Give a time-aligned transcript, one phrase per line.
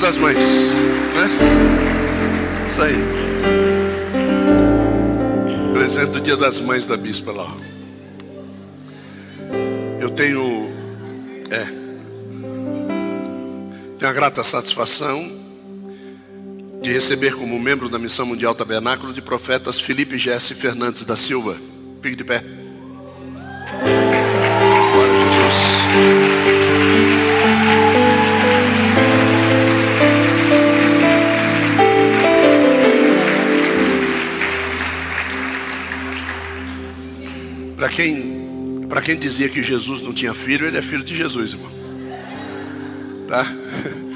[0.00, 1.28] Dia das Mães, né?
[2.66, 2.94] Isso aí.
[5.74, 7.54] Presente do Dia das Mães da Bispa lá.
[10.00, 10.70] Eu tenho,
[11.50, 11.66] é,
[13.98, 15.30] tenho a grata satisfação
[16.80, 21.58] de receber como membro da Missão Mundial Tabernáculo de Profetas Felipe Jesse Fernandes da Silva.
[22.00, 22.42] Fique de pé.
[37.80, 41.70] Para quem, quem dizia que Jesus não tinha filho, ele é filho de Jesus, irmão.
[43.26, 43.46] Tá?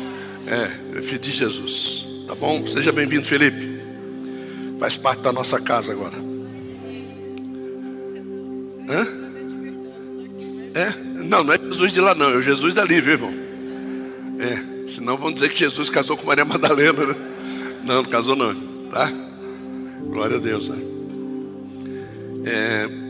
[0.46, 2.06] É, é filho de Jesus.
[2.26, 2.66] Tá bom?
[2.66, 3.80] Seja bem-vindo, Felipe.
[4.78, 6.12] Faz parte da nossa casa agora.
[8.90, 9.06] Hã?
[10.74, 10.90] É?
[11.24, 12.28] Não, não é Jesus de lá, não.
[12.28, 13.32] É o Jesus dali, viu, irmão?
[14.38, 14.86] É.
[14.86, 17.14] Senão vão dizer que Jesus casou com Maria Madalena, né?
[17.86, 18.54] Não, não casou, não.
[18.90, 19.10] Tá?
[20.10, 20.76] Glória a Deus, né?
[22.44, 23.03] É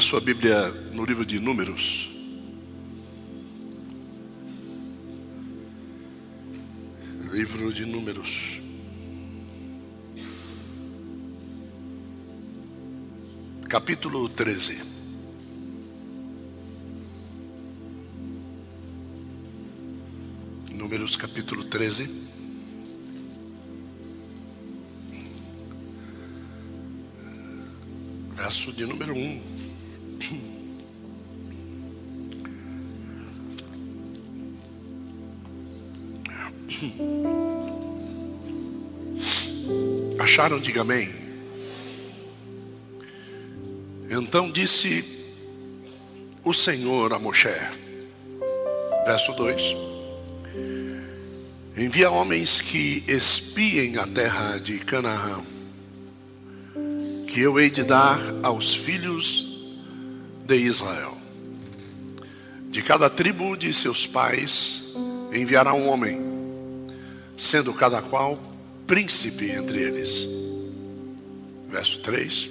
[0.00, 2.10] Abra sua Bíblia no livro de Números.
[7.30, 8.62] Livro de Números.
[13.68, 14.80] Capítulo 13.
[20.72, 22.08] Números capítulo 13.
[28.34, 29.49] Verso de número 1.
[40.18, 40.60] Acharam?
[40.60, 41.08] Diga amém.
[44.10, 45.04] Então disse
[46.44, 47.48] o Senhor a Moshe,
[49.04, 49.76] verso 2:
[51.76, 55.42] Envia homens que espiem a terra de Canaã,
[57.26, 59.49] que eu hei de dar aos filhos
[60.50, 61.16] de Israel.
[62.70, 64.92] De cada tribo de seus pais
[65.32, 66.20] enviará um homem,
[67.36, 68.36] sendo cada qual
[68.84, 70.26] príncipe entre eles.
[71.68, 72.50] Verso 3.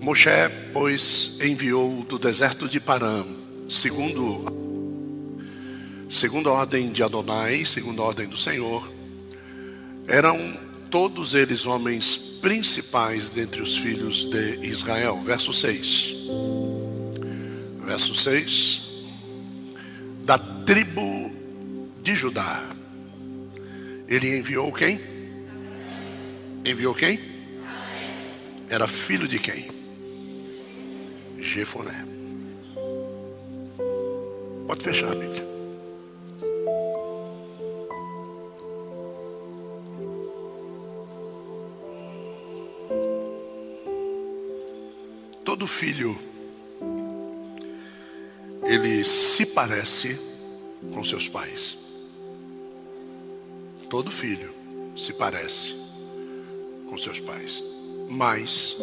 [0.00, 0.30] Moshe,
[0.72, 3.22] pois, enviou do deserto de Parã,
[3.68, 4.46] segundo,
[6.08, 8.90] segundo a ordem de Adonai, segundo a ordem do Senhor,
[10.08, 10.58] eram
[10.90, 15.20] todos eles homens principais dentre os filhos de Israel.
[15.24, 16.14] Verso 6.
[17.84, 18.82] Verso 6.
[20.24, 21.30] Da tribo
[22.02, 22.68] de Judá.
[24.08, 25.00] Ele enviou quem?
[26.64, 27.20] Enviou quem?
[28.68, 29.70] Era filho de quem?
[31.38, 32.04] Jefoné.
[34.66, 35.49] Pode fechar a Bíblia.
[45.60, 46.18] Todo filho
[48.64, 50.18] ele se parece
[50.90, 51.76] com seus pais.
[53.90, 54.54] Todo filho
[54.96, 55.76] se parece
[56.88, 57.62] com seus pais,
[58.08, 58.74] mais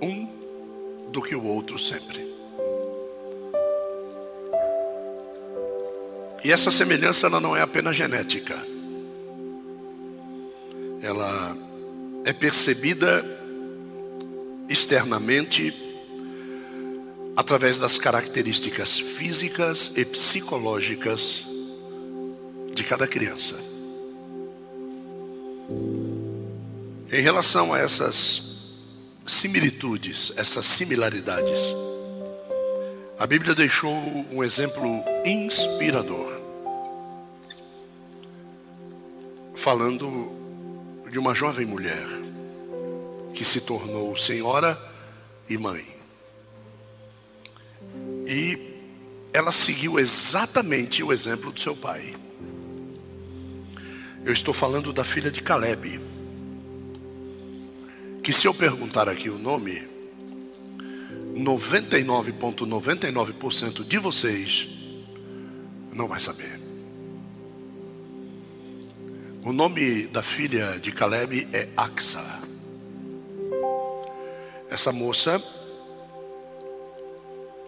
[0.00, 0.26] um
[1.12, 2.26] do que o outro sempre.
[6.42, 8.56] E essa semelhança ela não é apenas genética.
[11.02, 11.54] Ela
[12.24, 13.39] é percebida
[14.70, 15.74] externamente
[17.36, 21.44] através das características físicas e psicológicas
[22.72, 23.56] de cada criança.
[27.12, 28.76] Em relação a essas
[29.26, 31.60] similitudes, essas similaridades,
[33.18, 33.92] a Bíblia deixou
[34.30, 36.40] um exemplo inspirador,
[39.54, 40.30] falando
[41.10, 42.06] de uma jovem mulher
[43.34, 44.78] que se tornou senhora
[45.48, 45.84] e mãe.
[48.26, 48.70] E
[49.32, 52.14] ela seguiu exatamente o exemplo do seu pai.
[54.24, 56.00] Eu estou falando da filha de Caleb.
[58.22, 59.88] Que se eu perguntar aqui o nome,
[61.34, 64.68] 99,99% de vocês
[65.92, 66.60] não vai saber.
[69.42, 72.49] O nome da filha de Caleb é Axa.
[74.70, 75.42] Essa moça,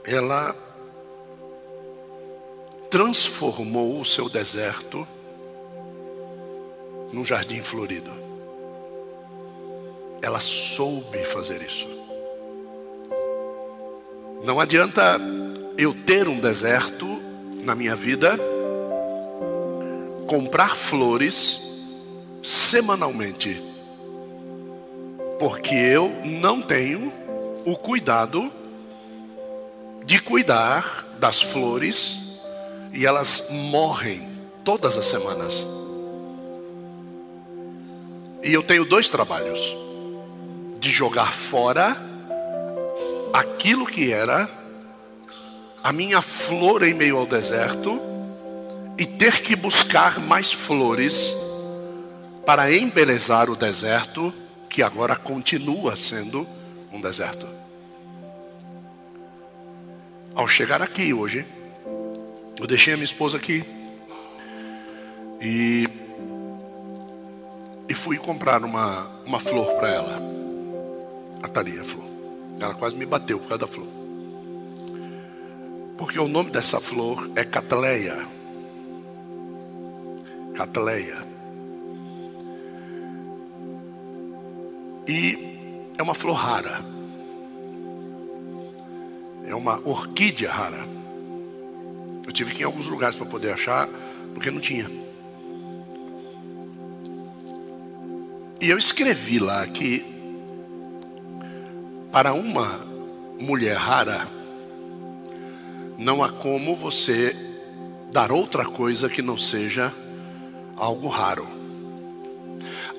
[0.04, 0.54] ela
[2.88, 5.06] transformou o seu deserto
[7.12, 8.12] num jardim florido.
[10.22, 11.88] Ela soube fazer isso.
[14.44, 15.20] Não adianta
[15.76, 17.06] eu ter um deserto
[17.64, 18.38] na minha vida,
[20.26, 21.60] comprar flores
[22.43, 23.62] semanalmente,
[25.43, 27.12] porque eu não tenho
[27.67, 28.49] o cuidado
[30.05, 32.39] de cuidar das flores
[32.93, 34.23] e elas morrem
[34.65, 35.67] todas as semanas.
[38.44, 39.77] E eu tenho dois trabalhos:
[40.79, 41.97] de jogar fora
[43.33, 44.49] aquilo que era
[45.83, 48.00] a minha flor em meio ao deserto
[48.97, 51.35] e ter que buscar mais flores
[52.47, 54.33] para embelezar o deserto
[54.72, 56.48] que agora continua sendo
[56.90, 57.46] um deserto.
[60.34, 61.44] Ao chegar aqui hoje,
[62.58, 63.62] eu deixei a minha esposa aqui
[65.42, 65.86] e,
[67.86, 70.22] e fui comprar uma, uma flor para ela.
[71.42, 72.06] A Thalia, flor.
[72.58, 73.88] Ela quase me bateu por causa da flor.
[75.98, 78.26] Porque o nome dessa flor é Catleia.
[80.54, 81.31] Catleia.
[85.06, 85.38] E
[85.99, 86.81] é uma flor rara.
[89.46, 90.87] É uma orquídea rara.
[92.26, 93.88] Eu tive que ir em alguns lugares para poder achar,
[94.32, 94.88] porque não tinha.
[98.60, 100.04] E eu escrevi lá que
[102.12, 102.78] para uma
[103.40, 104.28] mulher rara,
[105.98, 107.34] não há como você
[108.12, 109.93] dar outra coisa que não seja
[110.76, 111.62] algo raro.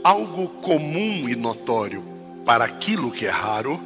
[0.03, 2.03] Algo comum e notório
[2.45, 3.79] para aquilo que é raro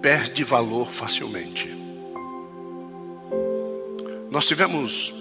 [0.00, 1.68] perde valor facilmente.
[4.30, 5.14] Nós tivemos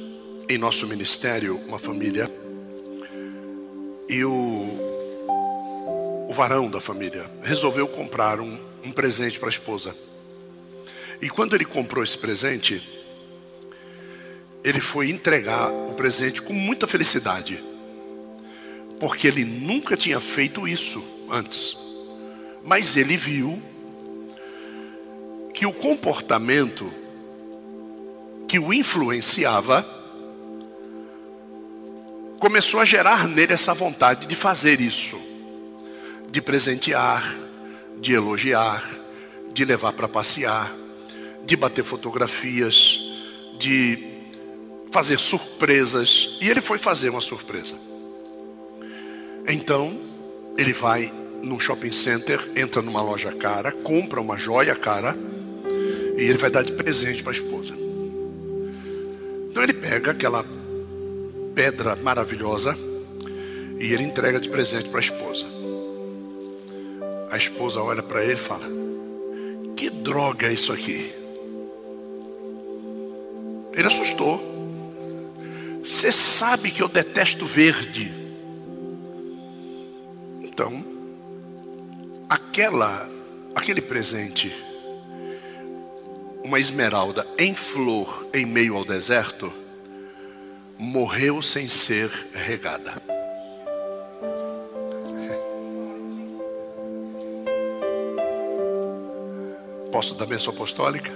[0.48, 2.32] em nosso ministério uma família
[4.08, 4.30] e o,
[6.30, 9.96] o varão da família resolveu comprar um, um presente para a esposa.
[11.22, 12.82] E quando ele comprou esse presente,
[14.64, 17.64] ele foi entregar o presente com muita felicidade,
[19.00, 21.78] porque ele nunca tinha feito isso antes.
[22.64, 23.62] Mas ele viu
[25.54, 26.92] que o comportamento
[28.48, 29.86] que o influenciava
[32.40, 35.20] começou a gerar nele essa vontade de fazer isso,
[36.30, 37.24] de presentear,
[38.00, 38.88] de elogiar,
[39.54, 40.72] de levar para passear,
[41.46, 43.00] de bater fotografias,
[43.58, 43.98] de
[44.92, 46.38] fazer surpresas.
[46.42, 47.95] E ele foi fazer uma surpresa.
[49.48, 50.00] Então,
[50.58, 51.12] ele vai
[51.42, 55.16] num shopping center, entra numa loja cara, compra uma joia cara
[56.18, 57.74] e ele vai dar de presente para a esposa.
[59.50, 60.44] Então ele pega aquela
[61.54, 62.78] pedra maravilhosa
[63.80, 65.46] e ele entrega de presente para a esposa.
[67.32, 68.66] A esposa olha para ele e fala:
[69.76, 71.14] Que droga é isso aqui?
[73.74, 74.54] Ele assustou.
[75.84, 78.25] Você sabe que eu detesto verde.
[80.56, 80.86] Então,
[82.30, 83.06] aquela,
[83.54, 84.56] aquele presente,
[86.46, 89.52] uma esmeralda em flor em meio ao deserto,
[90.78, 92.94] morreu sem ser regada.
[99.92, 101.12] Posso dar bênção apostólica?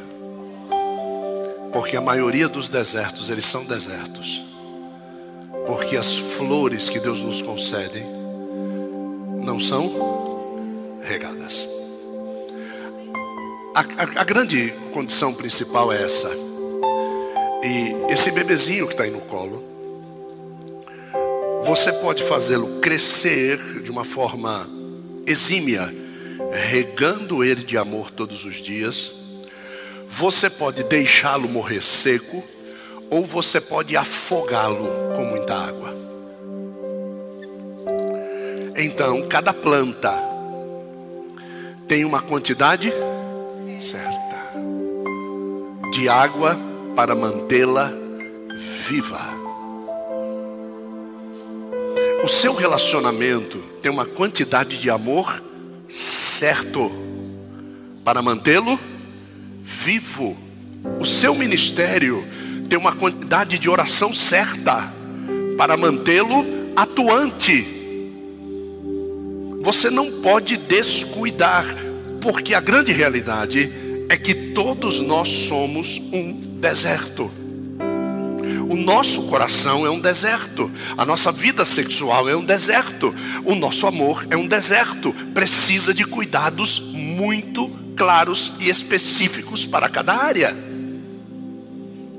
[1.72, 4.44] Porque a maioria dos desertos, eles são desertos.
[5.66, 8.19] Porque as flores que Deus nos concede
[9.60, 11.68] não são regadas.
[13.76, 16.30] A, a, a grande condição principal é essa
[17.62, 19.62] e esse bebezinho que está aí no colo,
[21.64, 24.66] você pode fazê-lo crescer de uma forma
[25.28, 25.94] exímia,
[26.52, 29.12] regando ele de amor todos os dias.
[30.10, 32.42] Você pode deixá-lo morrer seco,
[33.12, 35.99] ou você pode afogá-lo com muita água.
[38.82, 40.14] Então, cada planta
[41.86, 42.94] tem uma quantidade
[43.82, 44.40] certa
[45.92, 46.58] de água
[46.96, 47.92] para mantê-la
[48.88, 49.20] viva.
[52.24, 55.44] O seu relacionamento tem uma quantidade de amor
[55.90, 56.90] certo
[58.06, 58.80] para mantê-lo
[59.62, 60.38] vivo.
[61.02, 62.26] O seu ministério
[62.70, 64.94] tem uma quantidade de oração certa
[65.58, 66.46] para mantê-lo
[66.78, 67.79] atuante.
[69.62, 71.66] Você não pode descuidar,
[72.22, 73.72] porque a grande realidade
[74.10, 77.30] é que todos nós somos um deserto.
[78.70, 83.14] O nosso coração é um deserto, a nossa vida sexual é um deserto,
[83.44, 90.14] o nosso amor é um deserto, precisa de cuidados muito claros e específicos para cada
[90.14, 90.56] área.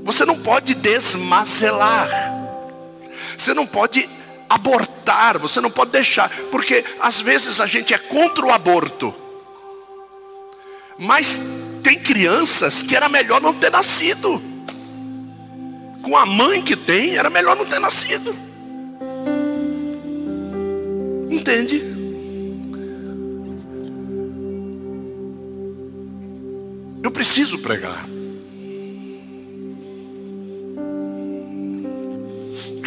[0.05, 2.11] Você não pode desmazelar,
[3.37, 4.09] você não pode
[4.51, 9.15] abortar, você não pode deixar, porque às vezes a gente é contra o aborto,
[10.99, 11.39] mas
[11.85, 14.43] tem crianças que era melhor não ter nascido
[16.03, 18.35] com a mãe que tem, era melhor não ter nascido.
[21.31, 21.83] Entende?
[27.03, 28.05] Eu preciso pregar.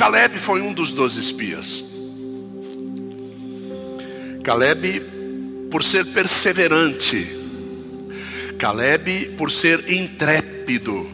[0.04, 1.82] Caleb foi um dos doze espias.
[4.44, 5.02] Caleb,
[5.72, 7.26] por ser perseverante,
[8.60, 11.10] Caleb, por ser intrépido,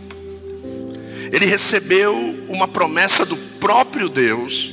[1.32, 2.16] ele recebeu
[2.50, 4.72] uma promessa do próprio Deus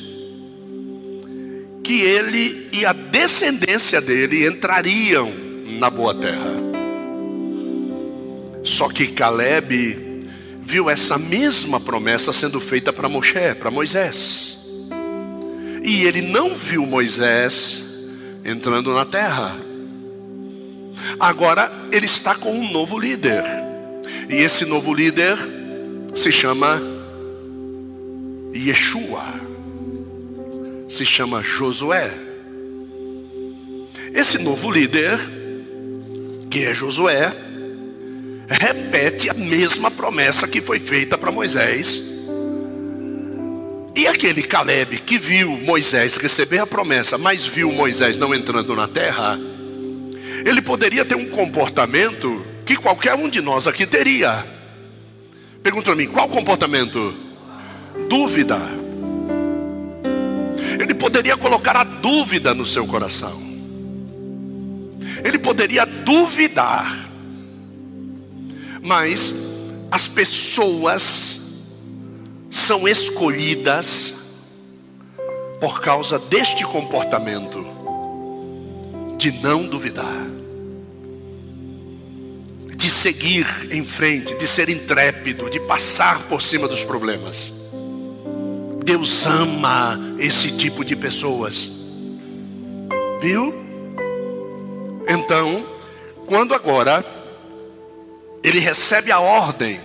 [1.84, 5.30] que ele e a descendência dele entrariam
[5.78, 6.54] na boa terra.
[8.64, 10.05] Só que Caleb
[10.66, 14.58] viu essa mesma promessa sendo feita para Moshe, para Moisés.
[15.84, 17.84] E ele não viu Moisés
[18.44, 19.56] entrando na terra.
[21.20, 23.44] Agora ele está com um novo líder.
[24.28, 25.38] E esse novo líder
[26.16, 26.82] se chama
[28.52, 29.34] Yeshua,
[30.88, 32.10] se chama Josué.
[34.12, 35.20] Esse novo líder,
[36.50, 37.45] que é Josué,
[38.48, 42.02] repete a mesma promessa que foi feita para Moisés.
[43.94, 48.86] E aquele Caleb que viu Moisés receber a promessa, mas viu Moisés não entrando na
[48.86, 49.38] terra,
[50.44, 54.46] ele poderia ter um comportamento que qualquer um de nós aqui teria.
[55.62, 57.16] Pergunta para mim, qual comportamento?
[58.08, 58.60] Dúvida.
[60.78, 63.42] Ele poderia colocar a dúvida no seu coração.
[65.24, 67.05] Ele poderia duvidar.
[68.86, 69.34] Mas
[69.90, 71.40] as pessoas
[72.48, 74.14] são escolhidas
[75.60, 77.66] por causa deste comportamento
[79.18, 80.36] de não duvidar
[82.86, 87.52] de seguir em frente, de ser intrépido, de passar por cima dos problemas.
[88.84, 91.68] Deus ama esse tipo de pessoas.
[93.20, 93.52] Viu?
[95.08, 95.66] Então,
[96.26, 97.04] quando agora
[98.46, 99.80] ele recebe a ordem,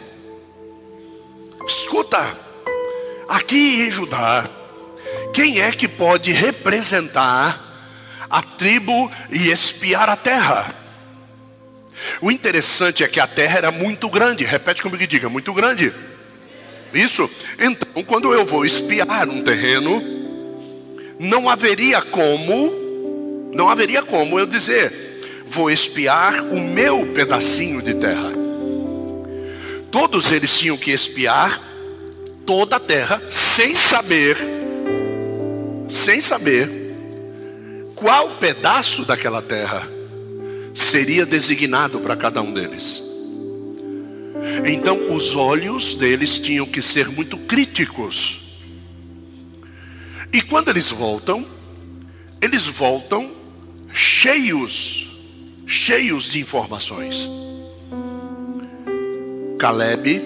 [1.67, 2.37] escuta,
[3.27, 4.47] aqui em Judá,
[5.33, 7.59] quem é que pode representar
[8.29, 10.75] a tribo e espiar a terra?
[12.21, 14.43] O interessante é que a terra era muito grande.
[14.43, 15.91] Repete comigo e diga: muito grande.
[16.93, 17.29] Isso.
[17.59, 20.03] Então, quando eu vou espiar um terreno,
[21.19, 28.50] não haveria como, não haveria como eu dizer, vou espiar o meu pedacinho de terra.
[29.91, 31.61] Todos eles tinham que espiar
[32.45, 34.37] toda a terra sem saber,
[35.89, 36.69] sem saber
[37.95, 39.87] qual pedaço daquela terra
[40.73, 43.03] seria designado para cada um deles.
[44.65, 48.39] Então, os olhos deles tinham que ser muito críticos.
[50.33, 51.45] E quando eles voltam,
[52.41, 53.29] eles voltam
[53.93, 55.17] cheios,
[55.67, 57.29] cheios de informações.
[59.61, 60.23] Caleb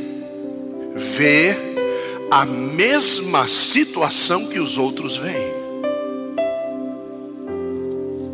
[0.96, 1.58] vê
[2.32, 5.54] a mesma situação que os outros veem.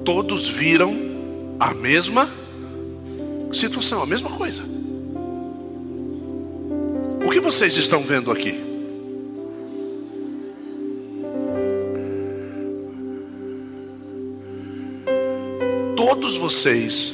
[0.06, 0.96] Todos viram
[1.60, 2.30] a mesma
[3.52, 4.62] situação, a mesma coisa.
[7.26, 8.62] O que vocês estão vendo aqui?
[15.96, 17.12] Todos vocês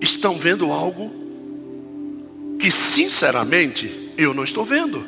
[0.00, 1.19] estão vendo algo
[2.60, 5.04] que, sinceramente, eu não estou vendo.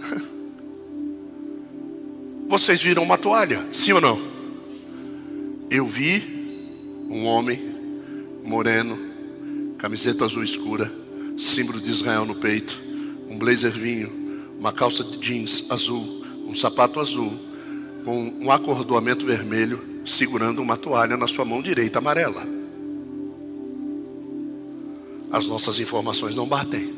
[2.48, 4.18] Vocês viram uma toalha, sim ou não?
[5.70, 6.24] Eu vi
[7.10, 7.62] um homem
[8.42, 8.98] moreno,
[9.76, 10.90] camiseta azul escura,
[11.36, 12.80] símbolo de Israel no peito,
[13.28, 14.10] um blazer vinho,
[14.58, 17.34] uma calça de jeans azul, um sapato azul,
[18.02, 22.63] com um acordoamento vermelho, segurando uma toalha na sua mão direita amarela.
[25.34, 26.94] As nossas informações não batem.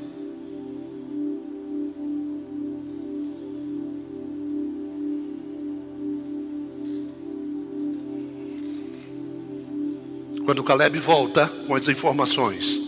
[10.44, 12.78] Quando Caleb volta com as informações,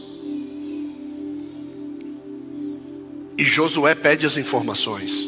[3.39, 5.27] E Josué pede as informações.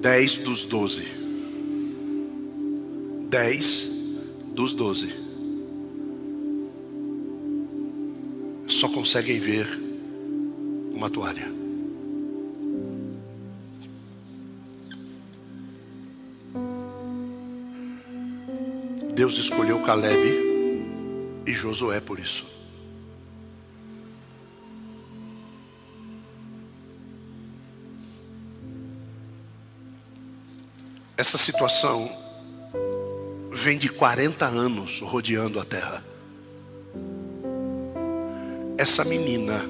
[0.00, 1.08] Dez dos doze.
[3.30, 3.95] Dez
[4.56, 5.12] dos doze.
[8.66, 9.68] Só conseguem ver
[10.94, 11.46] uma toalha.
[19.14, 20.24] Deus escolheu Caleb
[21.46, 22.46] e Josué por isso.
[31.14, 32.10] Essa situação
[33.66, 36.04] vem de 40 anos rodeando a terra.
[38.78, 39.68] Essa menina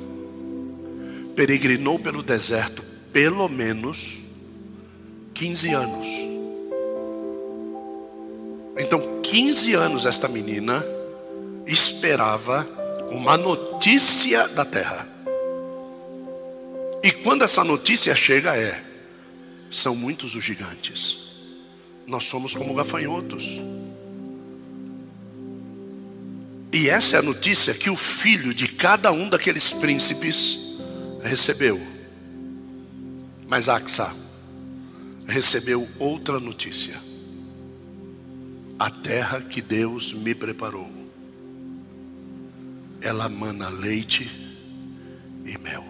[1.34, 4.18] peregrinou pelo deserto pelo menos
[5.32, 6.06] 15 anos.
[8.76, 10.84] Então, 15 anos esta menina
[11.66, 12.68] esperava
[13.10, 15.08] uma notícia da terra.
[17.02, 18.84] E quando essa notícia chega é:
[19.70, 21.46] são muitos os gigantes.
[22.06, 23.58] Nós somos como gafanhotos.
[26.76, 30.58] E essa é a notícia que o filho de cada um daqueles príncipes
[31.22, 31.80] recebeu.
[33.48, 34.14] Mas Axa
[35.26, 37.00] recebeu outra notícia.
[38.78, 40.94] A terra que Deus me preparou
[43.00, 44.30] ela mana leite
[45.46, 45.84] e mel.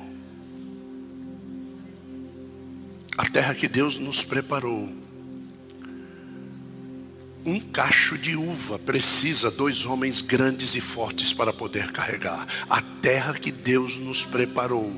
[3.19, 5.06] A terra que Deus nos preparou.
[7.47, 12.45] Um cacho de uva precisa dois homens grandes e fortes para poder carregar.
[12.69, 14.93] A terra que Deus nos preparou.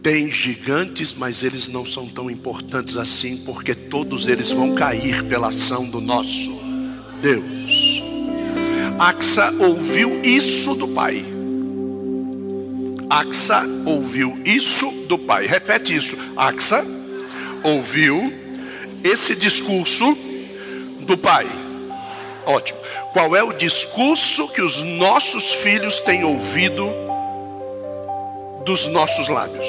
[0.00, 5.48] Tem gigantes, mas eles não são tão importantes assim, porque todos eles vão cair pela
[5.48, 6.52] ação do nosso
[7.20, 8.00] Deus.
[8.96, 11.24] Axa ouviu isso do pai.
[13.10, 15.46] Axa ouviu isso do pai.
[15.46, 16.16] Repete isso.
[16.36, 16.84] Axa
[17.64, 18.47] ouviu
[19.02, 20.16] esse discurso
[21.00, 21.46] do pai.
[22.44, 22.78] Ótimo.
[23.12, 26.90] Qual é o discurso que os nossos filhos têm ouvido
[28.64, 29.66] dos nossos lábios?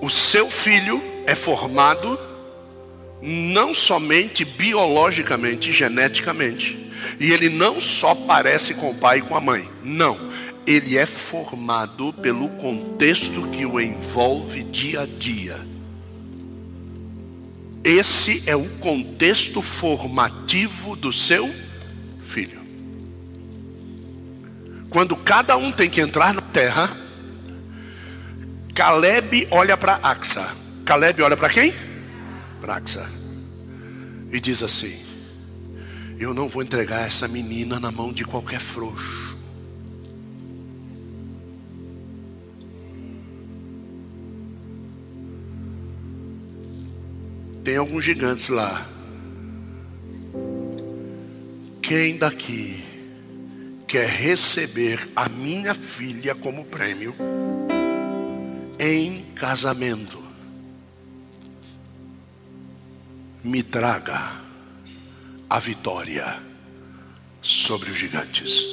[0.00, 2.18] O seu filho é formado
[3.22, 6.92] não somente biologicamente, geneticamente.
[7.18, 9.68] E ele não só parece com o pai e com a mãe.
[9.82, 10.33] Não.
[10.66, 15.74] Ele é formado pelo contexto que o envolve dia a dia.
[17.82, 21.54] Esse é o contexto formativo do seu
[22.22, 22.64] filho.
[24.88, 26.96] Quando cada um tem que entrar na terra,
[28.74, 30.56] Caleb olha para Axa.
[30.84, 31.74] Caleb olha para quem?
[32.60, 33.06] Praxa.
[34.32, 34.98] E diz assim:
[36.18, 39.33] Eu não vou entregar essa menina na mão de qualquer frouxo.
[47.64, 48.86] Tem alguns gigantes lá.
[51.82, 52.84] Quem daqui
[53.86, 57.14] quer receber a minha filha como prêmio
[58.78, 60.24] em casamento?
[63.44, 64.32] me traga
[65.50, 66.42] a vitória
[67.42, 68.64] sobre os gigantes.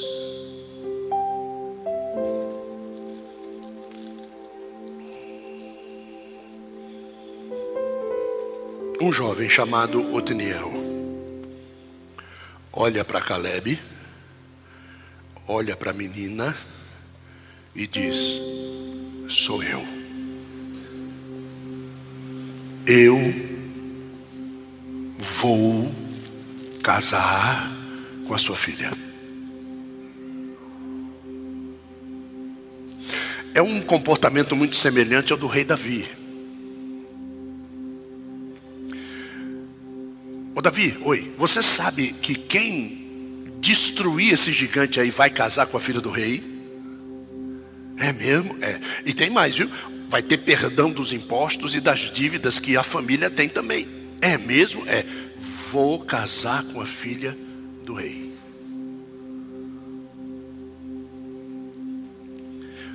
[9.01, 10.71] Um jovem chamado Otniel
[12.71, 13.79] olha para Caleb,
[15.47, 16.55] olha para a menina
[17.75, 18.39] e diz:
[19.27, 19.83] Sou eu.
[22.85, 23.17] Eu
[25.17, 25.91] vou
[26.83, 27.71] casar
[28.27, 28.93] com a sua filha.
[33.55, 36.20] É um comportamento muito semelhante ao do rei Davi.
[40.53, 45.79] Ô Davi, oi, você sabe que quem destruir esse gigante aí vai casar com a
[45.79, 46.43] filha do rei?
[47.97, 48.57] É mesmo?
[48.61, 48.79] É.
[49.05, 49.69] E tem mais, viu?
[50.09, 53.87] Vai ter perdão dos impostos e das dívidas que a família tem também.
[54.19, 54.85] É mesmo?
[54.87, 55.05] É
[55.71, 57.37] vou casar com a filha
[57.83, 58.31] do rei.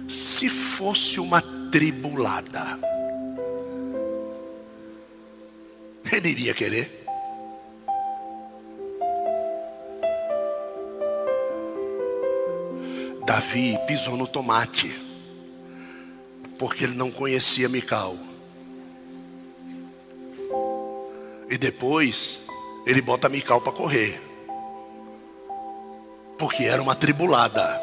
[0.08, 1.40] Se fosse uma
[1.70, 2.78] tribulada,
[6.12, 7.05] ele iria querer.
[13.26, 14.96] Davi pisou no tomate,
[16.56, 18.16] porque ele não conhecia Mical.
[21.50, 22.46] E depois
[22.86, 24.22] ele bota Mical para correr.
[26.38, 27.82] Porque era uma tribulada.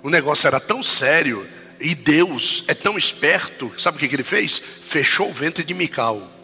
[0.00, 1.44] O negócio era tão sério
[1.80, 4.60] e Deus é tão esperto, sabe o que, que ele fez?
[4.60, 6.35] Fechou o ventre de Mical.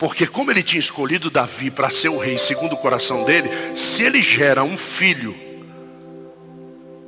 [0.00, 4.02] Porque como ele tinha escolhido Davi para ser o rei segundo o coração dele, se
[4.02, 5.36] ele gera um filho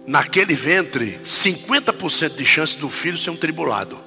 [0.06, 3.98] naquele ventre, 50% de chance do filho ser um tribulado.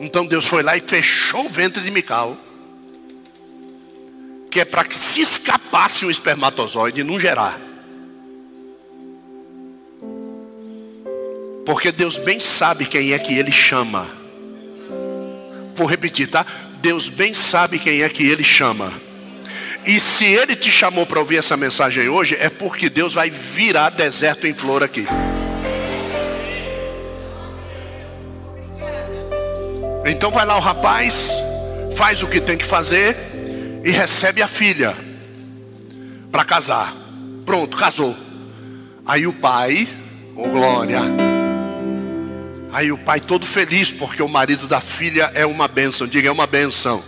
[0.00, 2.36] Então Deus foi lá e fechou o ventre de Mical.
[4.50, 7.60] Que é para que se escapasse um espermatozoide e não gerar.
[11.64, 14.08] Porque Deus bem sabe quem é que ele chama.
[15.76, 16.44] Vou repetir, tá?
[16.80, 18.92] Deus bem sabe quem é que Ele chama.
[19.86, 23.90] E se Ele te chamou para ouvir essa mensagem hoje, é porque Deus vai virar
[23.90, 25.06] deserto em flor aqui.
[30.06, 31.30] Então vai lá o rapaz,
[31.94, 33.16] faz o que tem que fazer
[33.84, 34.96] e recebe a filha
[36.30, 36.94] para casar.
[37.44, 38.16] Pronto, casou.
[39.06, 39.88] Aí o pai,
[40.36, 41.00] oh glória,
[42.72, 46.06] Aí o pai todo feliz porque o marido da filha é uma benção.
[46.06, 47.02] Diga, é uma benção.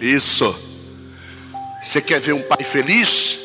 [0.00, 0.54] Isso.
[1.82, 3.38] Você quer ver um pai feliz?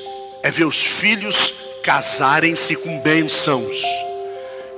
[0.43, 3.82] É ver os filhos casarem-se com bênçãos.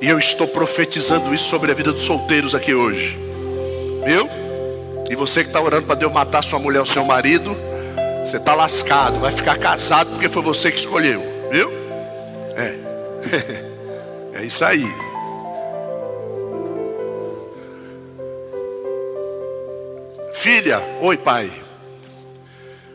[0.02, 3.18] E eu estou profetizando isso sobre a vida dos solteiros aqui hoje.
[4.06, 4.30] Viu?
[5.10, 7.56] E você que está orando para Deus matar sua mulher ou seu marido,
[8.24, 9.20] você está lascado.
[9.20, 11.22] Vai ficar casado porque foi você que escolheu.
[11.52, 11.72] Viu?
[12.56, 13.70] É.
[14.32, 14.86] É isso aí.
[20.40, 21.52] Filha, oi pai.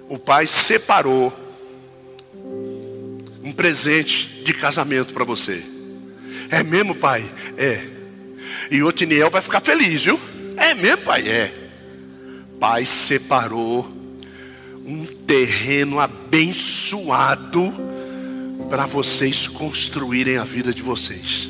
[0.09, 1.30] O pai separou
[3.42, 5.62] um presente de casamento para você.
[6.48, 7.30] É mesmo, pai?
[7.59, 7.87] É.
[8.70, 10.18] E o Otiniel vai ficar feliz, viu?
[10.57, 11.28] É mesmo, pai?
[11.28, 11.54] É.
[12.59, 13.92] Pai separou
[14.83, 17.74] um terreno abençoado
[18.70, 21.46] para vocês construírem a vida de vocês.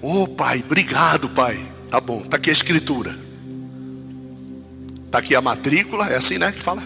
[0.00, 1.62] Ô oh, pai, obrigado, pai.
[1.90, 3.31] Tá bom, tá aqui a escritura.
[5.12, 6.82] Está aqui a matrícula, é assim né que fala?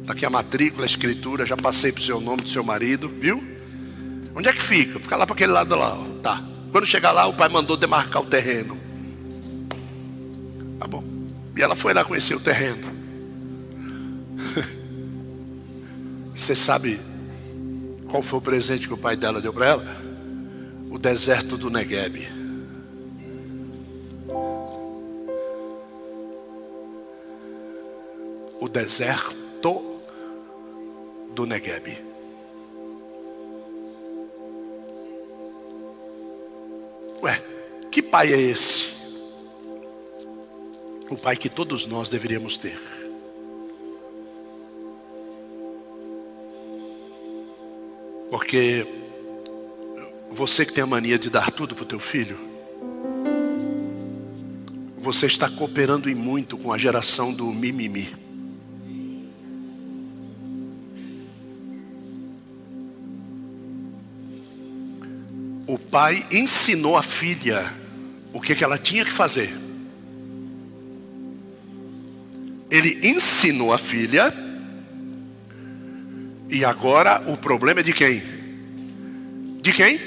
[0.00, 3.08] Está aqui a matrícula, a escritura, já passei para o seu nome do seu marido,
[3.08, 3.40] viu?
[4.34, 4.98] Onde é que fica?
[4.98, 6.04] Fica lá para aquele lado lá, ó.
[6.20, 6.42] tá.
[6.72, 8.76] Quando chegar lá, o pai mandou demarcar o terreno.
[10.80, 11.04] Tá bom.
[11.56, 12.90] E ela foi lá conhecer o terreno.
[16.34, 16.98] Você sabe
[18.08, 19.96] qual foi o presente que o pai dela deu para ela?
[20.90, 22.37] O deserto do Negueb.
[28.60, 29.48] O deserto
[31.38, 31.96] do Negueb.
[37.22, 37.40] Ué,
[37.92, 38.86] que pai é esse?
[41.08, 42.76] O pai que todos nós deveríamos ter.
[48.30, 48.84] Porque
[50.28, 52.36] você que tem a mania de dar tudo para o teu filho,
[54.98, 58.27] você está cooperando em muito com a geração do mimimi.
[65.68, 67.70] O pai ensinou a filha
[68.32, 69.54] o que, ela tinha que fazer.
[72.70, 74.32] Ele ensinou a filha,
[76.48, 78.22] e agora o problema é de quem?
[79.60, 80.00] De quem?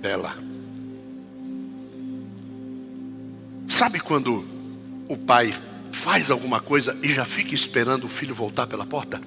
[0.00, 0.34] Dela.
[3.68, 4.44] Sabe quando
[5.08, 5.54] o pai
[5.90, 9.20] faz alguma coisa e já fica esperando o filho voltar pela porta?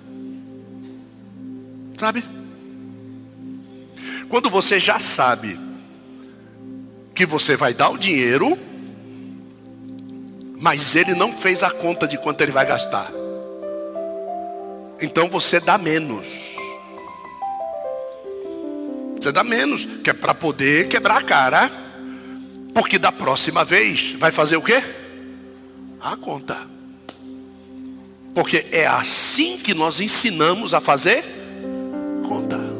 [1.97, 2.23] Sabe?
[4.29, 5.59] Quando você já sabe
[7.13, 8.57] que você vai dar o dinheiro,
[10.59, 13.11] mas ele não fez a conta de quanto ele vai gastar.
[15.01, 16.55] Então você dá menos.
[19.19, 21.71] Você dá menos, que é para poder quebrar a cara.
[22.73, 24.83] Porque da próxima vez vai fazer o quê?
[26.01, 26.57] A conta.
[28.33, 31.23] Porque é assim que nós ensinamos a fazer
[32.27, 32.74] conta.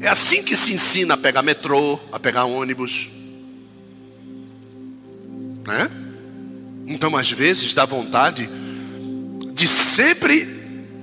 [0.00, 3.10] É assim que se ensina a pegar metrô, a pegar ônibus.
[5.66, 5.90] Né?
[6.86, 8.48] Então, às vezes, dá vontade
[9.52, 10.48] de sempre.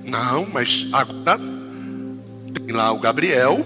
[0.04, 1.40] Não, mas agora
[2.52, 3.64] tem lá o Gabriel.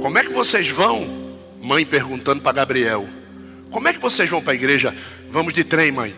[0.00, 1.36] Como é que vocês vão?
[1.60, 3.06] Mãe perguntando para Gabriel:
[3.70, 4.94] Como é que vocês vão para a igreja?
[5.30, 6.14] Vamos de trem, mãe.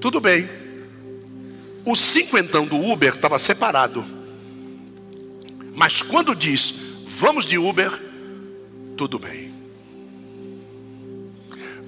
[0.00, 0.48] Tudo bem.
[1.84, 4.23] O cinquentão do Uber estava separado.
[5.74, 6.74] Mas quando diz,
[7.06, 7.90] vamos de Uber,
[8.96, 9.52] tudo bem.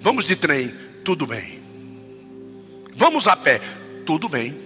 [0.00, 0.72] Vamos de trem,
[1.04, 1.60] tudo bem.
[2.94, 3.60] Vamos a pé,
[4.04, 4.56] tudo bem.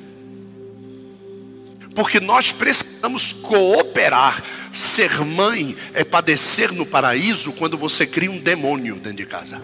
[1.95, 4.43] Porque nós precisamos cooperar.
[4.73, 9.61] Ser mãe é padecer no paraíso quando você cria um demônio dentro de casa.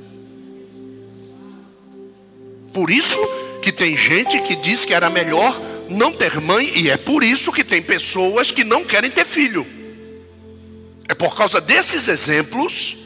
[2.72, 3.18] Por isso
[3.62, 7.52] que tem gente que diz que era melhor não ter mãe, e é por isso
[7.52, 9.66] que tem pessoas que não querem ter filho.
[11.08, 12.96] É por causa desses exemplos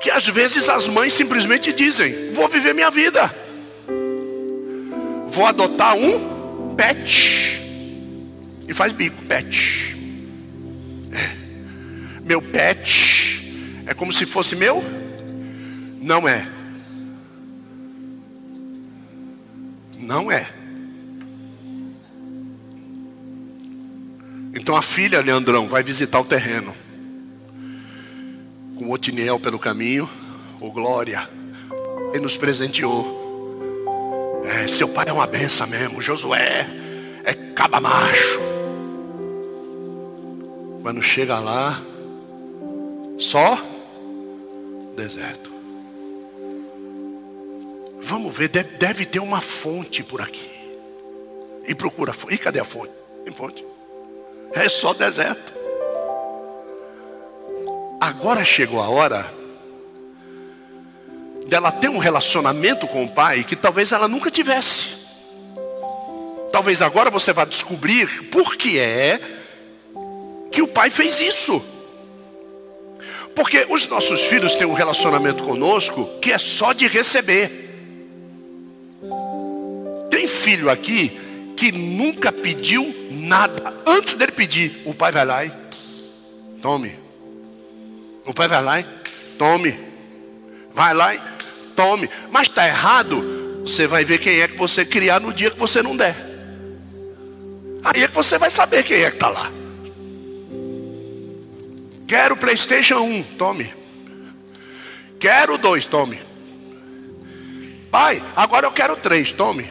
[0.00, 3.34] que às vezes as mães simplesmente dizem: Vou viver minha vida,
[5.28, 7.60] vou adotar um pet.
[8.66, 9.96] E faz bico, pet.
[11.12, 11.44] É.
[12.24, 14.82] Meu pet é como se fosse meu?
[16.00, 16.53] Não é.
[20.04, 20.46] Não é.
[24.54, 26.74] Então a filha, Leandrão, vai visitar o terreno.
[28.76, 30.08] Com o Otiniel pelo caminho.
[30.60, 31.28] Oh, glória.
[32.12, 33.22] Ele nos presenteou.
[34.44, 36.00] É, seu pai é uma benção mesmo.
[36.00, 36.68] Josué
[37.24, 38.40] é caba macho.
[40.82, 41.80] Quando chega lá,
[43.18, 43.58] só
[44.94, 45.53] deserto.
[48.06, 50.50] Vamos ver, deve, deve ter uma fonte por aqui.
[51.66, 52.34] E procura a fonte.
[52.34, 52.92] E cadê a fonte?
[53.24, 53.64] Tem fonte.
[54.52, 55.54] É só deserto.
[57.98, 59.32] Agora chegou a hora
[61.46, 64.84] dela ter um relacionamento com o pai que talvez ela nunca tivesse.
[66.52, 69.18] Talvez agora você vá descobrir por que é
[70.52, 71.64] que o pai fez isso.
[73.34, 77.63] Porque os nossos filhos têm um relacionamento conosco que é só de receber.
[80.10, 81.10] Tem filho aqui
[81.56, 83.74] que nunca pediu nada.
[83.86, 85.52] Antes dele pedir, o pai vai lá e
[86.60, 86.96] tome.
[88.24, 88.86] O pai vai lá e
[89.38, 89.78] tome.
[90.72, 91.20] Vai lá e
[91.76, 92.08] tome.
[92.30, 95.82] Mas está errado, você vai ver quem é que você criar no dia que você
[95.82, 96.16] não der.
[97.84, 99.50] Aí é que você vai saber quem é que está lá.
[102.06, 103.72] Quero Playstation 1, tome.
[105.18, 106.20] Quero dois, tome.
[107.94, 109.70] Pai, agora eu quero três, tome.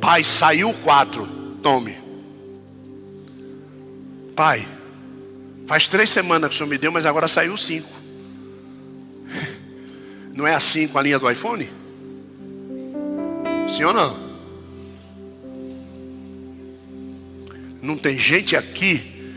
[0.00, 1.28] Pai, saiu quatro,
[1.62, 1.98] tome.
[4.34, 4.66] Pai,
[5.66, 7.90] faz três semanas que o senhor me deu, mas agora saiu cinco.
[10.32, 11.68] Não é assim com a linha do iPhone?
[13.68, 14.16] Sim ou não?
[17.82, 19.34] Não tem gente aqui,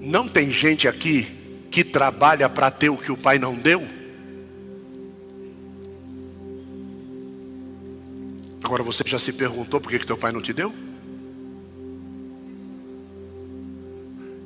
[0.00, 1.28] não tem gente aqui
[1.70, 3.95] que trabalha para ter o que o pai não deu?
[8.66, 10.74] Agora você já se perguntou por que, que teu pai não te deu?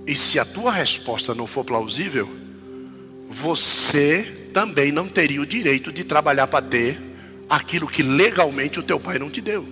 [0.06, 2.28] E se a tua resposta não for plausível,
[3.30, 7.00] você também não teria o direito de trabalhar para ter
[7.48, 9.66] aquilo que legalmente o teu pai não te deu.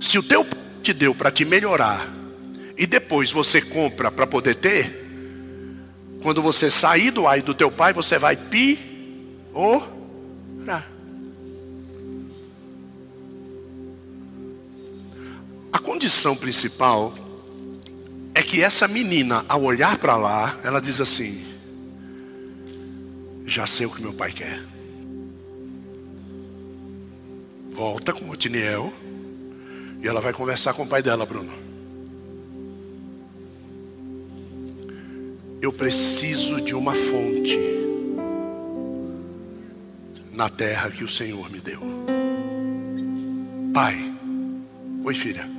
[0.00, 2.08] Se o teu pai te deu para te melhorar
[2.78, 5.04] e depois você compra para poder ter,
[6.22, 9.96] quando você sair do ai do teu pai, você vai piorar.
[15.76, 17.12] A condição principal
[18.34, 21.44] é que essa menina, ao olhar para lá, ela diz assim:
[23.44, 24.58] já sei o que meu pai quer.
[27.70, 28.90] Volta com o Otiniel.
[30.02, 31.52] E ela vai conversar com o pai dela, Bruno.
[35.60, 37.58] Eu preciso de uma fonte
[40.32, 41.82] na terra que o Senhor me deu.
[43.74, 43.94] Pai,
[45.04, 45.55] oi filha,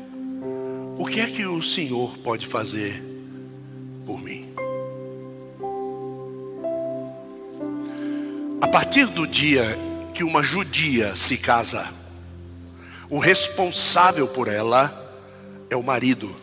[0.97, 3.03] o que é que o Senhor pode fazer
[4.05, 4.49] por mim?
[8.59, 9.77] A partir do dia
[10.13, 11.87] que uma judia se casa,
[13.09, 14.91] o responsável por ela
[15.69, 16.35] é o marido.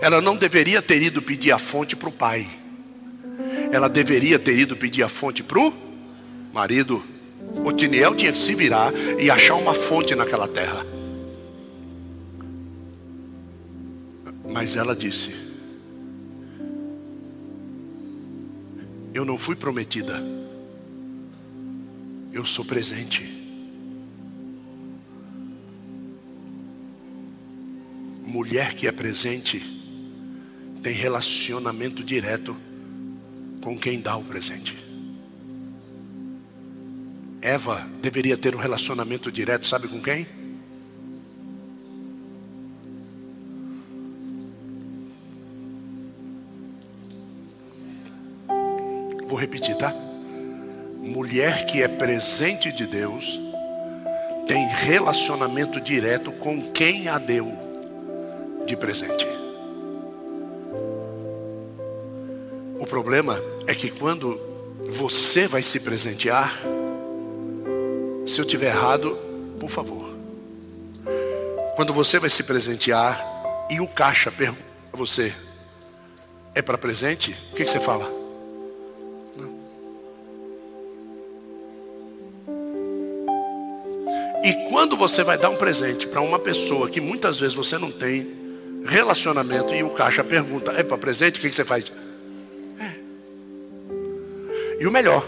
[0.00, 2.46] Ela não deveria ter ido pedir a fonte para o pai.
[3.72, 5.72] Ela deveria ter ido pedir a fonte para o
[6.52, 7.02] marido.
[7.64, 10.93] O Tiniel tinha que se virar e achar uma fonte naquela terra.
[14.54, 15.34] Mas ela disse:
[19.12, 20.22] Eu não fui prometida.
[22.32, 23.24] Eu sou presente.
[28.24, 29.60] Mulher que é presente
[30.84, 32.56] tem relacionamento direto
[33.60, 34.76] com quem dá o presente.
[37.42, 40.43] Eva deveria ter um relacionamento direto, sabe com quem?
[49.26, 49.94] Vou repetir, tá?
[50.98, 53.38] Mulher que é presente de Deus
[54.46, 57.52] tem relacionamento direto com quem a deu
[58.66, 59.26] de presente.
[62.78, 64.40] O problema é que quando
[64.88, 66.60] você vai se presentear,
[68.26, 69.18] se eu tiver errado,
[69.58, 70.14] por favor.
[71.76, 73.24] Quando você vai se presentear
[73.70, 75.34] e o caixa pergunta a você:
[76.54, 77.36] é para presente?
[77.52, 78.23] O que, que você fala?
[84.44, 87.90] E quando você vai dar um presente para uma pessoa que muitas vezes você não
[87.90, 88.30] tem
[88.84, 91.38] relacionamento e o caixa pergunta: é para presente?
[91.38, 91.90] O que, que você faz?
[92.78, 92.92] É.
[94.78, 95.26] E o melhor,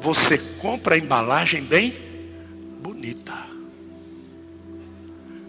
[0.00, 1.92] você compra a embalagem bem
[2.80, 3.34] bonita.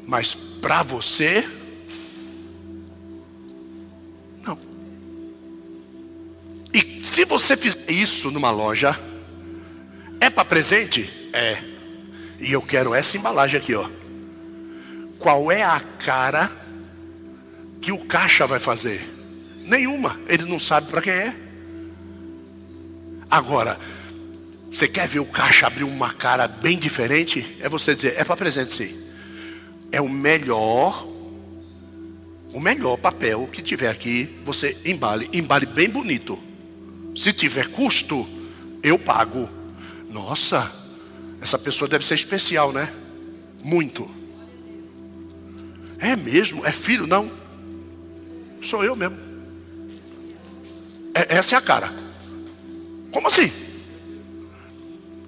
[0.08, 1.47] Mas para você,
[4.41, 4.58] não.
[6.73, 8.99] E se você fizer isso numa loja,
[10.19, 11.30] é para presente?
[11.32, 11.72] É.
[12.43, 13.89] E eu quero essa embalagem aqui, ó.
[15.17, 16.51] Qual é a cara
[17.82, 19.10] que o caixa vai fazer?
[19.65, 20.19] Nenhuma.
[20.27, 21.34] Ele não sabe para quem é.
[23.32, 23.79] Agora,
[24.69, 27.58] você quer ver o caixa abrir uma cara bem diferente?
[27.62, 28.93] É você dizer, é para presente sim.
[29.89, 31.08] É o melhor,
[32.51, 36.38] o melhor papel que tiver aqui, você embale, embale bem bonito.
[37.15, 38.27] Se tiver custo,
[38.84, 39.47] eu pago.
[40.10, 40.83] Nossa,
[41.43, 42.89] essa pessoa deve ser especial, né?
[43.62, 44.10] Muito.
[45.99, 46.65] É mesmo?
[46.65, 47.06] É filho?
[47.06, 47.29] Não.
[48.62, 49.17] Sou eu mesmo.
[51.13, 51.93] É, essa é a cara.
[53.12, 53.51] Como assim?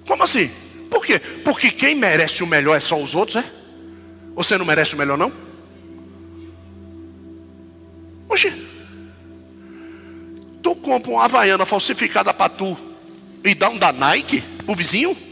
[0.06, 0.50] Como assim?
[0.90, 1.18] Por quê?
[1.18, 3.44] Porque quem merece o melhor é só os outros, é?
[4.34, 5.30] Você não merece o melhor, não?
[8.26, 8.50] Oxi.
[10.62, 12.74] Tu compra uma havaiana falsificada para tu
[13.44, 15.25] e dá um da Nike pro vizinho?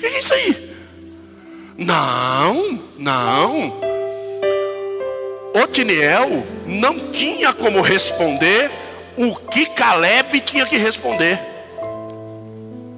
[0.00, 0.70] Que é isso aí?
[1.76, 3.80] Não, não.
[5.54, 8.70] Otiniel não tinha como responder
[9.16, 11.38] o que Caleb tinha que responder.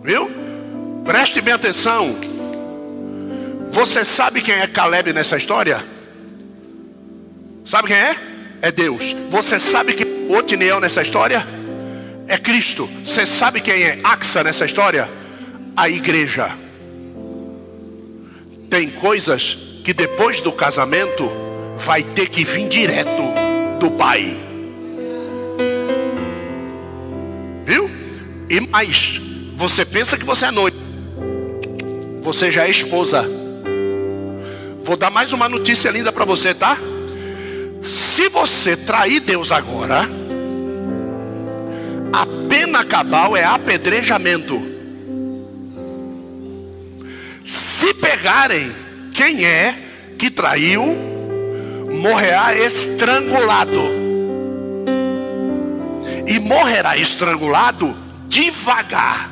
[0.03, 0.31] Viu?
[1.05, 2.15] Preste bem atenção.
[3.71, 5.83] Você sabe quem é Caleb nessa história?
[7.65, 8.17] Sabe quem é?
[8.61, 9.17] É Deus.
[9.31, 11.47] Você sabe quem é Otiniel nessa história?
[12.29, 12.89] É Cristo.
[13.05, 15.09] Você sabe quem é Axa nessa história?
[15.77, 16.57] A igreja.
[18.73, 21.31] Tem coisas que depois do casamento
[21.77, 23.23] vai ter que vir direto
[23.79, 24.35] do pai.
[27.67, 27.91] Viu?
[28.49, 29.21] E mais,
[29.57, 30.79] você pensa que você é noiva.
[32.23, 33.27] Você já é esposa.
[34.83, 36.79] Vou dar mais uma notícia linda para você, tá?
[37.83, 40.09] Se você trair Deus agora,
[42.11, 44.72] a pena cabal é apedrejamento.
[47.83, 48.73] Se pegarem
[49.13, 49.77] quem é
[50.17, 50.87] que traiu,
[52.01, 53.83] morrerá estrangulado.
[56.25, 59.29] E morrerá estrangulado devagar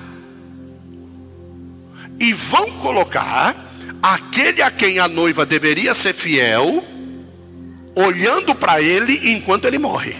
[2.18, 3.54] e vão colocar
[4.02, 6.82] aquele a quem a noiva deveria ser fiel,
[7.94, 10.16] olhando para ele enquanto ele morre.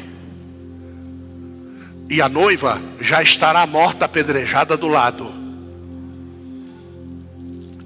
[2.09, 5.40] E a noiva já estará morta apedrejada do lado.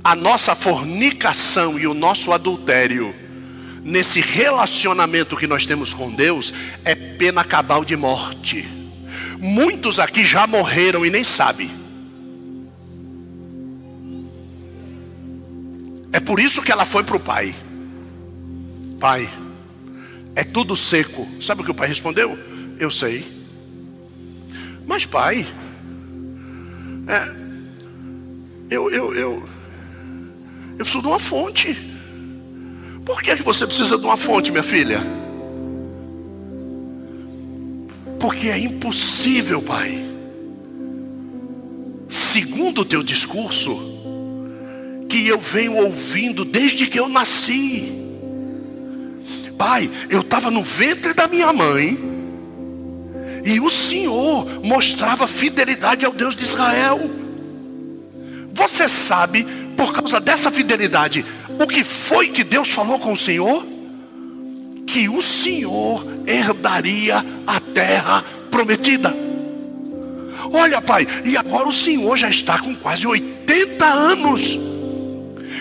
[0.05, 3.15] A nossa fornicação e o nosso adultério,
[3.83, 6.53] nesse relacionamento que nós temos com Deus,
[6.85, 8.69] é pena cabal de morte.
[9.41, 11.71] Muitos aqui já morreram e nem sabem.
[16.13, 17.55] É por isso que ela foi para o pai.
[19.01, 19.29] Pai,
[20.37, 21.27] é tudo seco.
[21.41, 22.39] Sabe o que o pai respondeu?
[22.79, 23.27] Eu sei.
[24.87, 25.47] Mas pai,
[27.09, 27.35] é,
[28.71, 29.49] eu, eu, eu,
[30.79, 31.77] eu preciso de uma fonte.
[33.05, 35.01] Por que, é que você precisa de uma fonte, minha filha?
[38.19, 40.03] Porque é impossível, pai.
[42.09, 43.79] Segundo o teu discurso,
[45.09, 47.93] que eu venho ouvindo desde que eu nasci.
[49.57, 51.97] Pai, eu estava no ventre da minha mãe,
[53.45, 56.99] e o Senhor mostrava fidelidade ao Deus de Israel.
[58.53, 59.47] Você sabe,
[59.77, 61.25] por causa dessa fidelidade,
[61.59, 63.67] o que foi que Deus falou com o Senhor?
[64.87, 69.15] Que o Senhor herdaria a terra prometida.
[70.53, 74.59] Olha, pai, e agora o Senhor já está com quase 80 anos.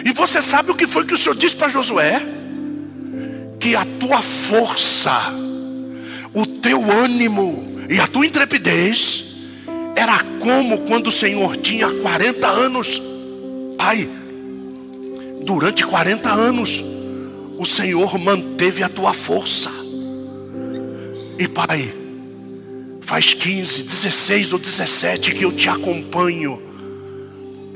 [0.05, 2.21] E você sabe o que foi que o Senhor disse para Josué?
[3.59, 5.33] Que a tua força,
[6.33, 9.35] o teu ânimo e a tua intrepidez
[9.95, 13.01] era como quando o Senhor tinha 40 anos.
[13.83, 14.09] Pai,
[15.41, 16.81] durante 40 anos,
[17.57, 19.69] o Senhor manteve a tua força.
[21.37, 21.93] E Pai,
[23.01, 26.61] faz 15, 16 ou 17 que eu te acompanho.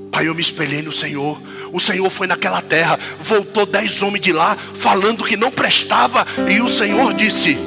[0.10, 1.42] Pai, eu me espelhei no Senhor.
[1.74, 6.62] O Senhor foi naquela terra, voltou dez homens de lá, falando que não prestava, e
[6.62, 7.58] o Senhor disse: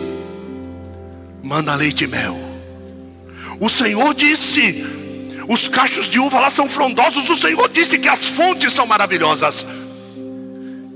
[1.43, 2.41] Manda leite e mel.
[3.61, 5.00] O Senhor disse:
[5.51, 7.29] Os cachos de uva lá são frondosos.
[7.29, 9.67] O Senhor disse que as fontes são maravilhosas.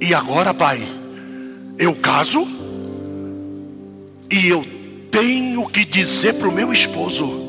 [0.01, 0.79] E agora, Pai,
[1.77, 2.47] eu caso
[4.31, 4.65] e eu
[5.11, 7.43] tenho que dizer para o meu esposo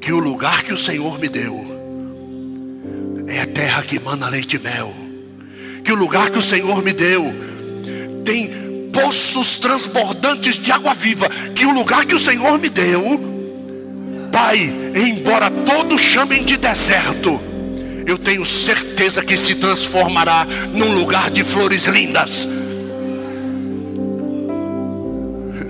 [0.00, 1.66] que o lugar que o Senhor me deu
[3.26, 4.94] é a terra que manda leite e mel.
[5.84, 7.24] Que o lugar que o Senhor me deu
[8.24, 11.28] tem poços transbordantes de água viva.
[11.56, 13.37] Que o lugar que o Senhor me deu,
[14.40, 17.40] Pai, embora todos chamem de deserto,
[18.06, 22.46] eu tenho certeza que se transformará num lugar de flores lindas.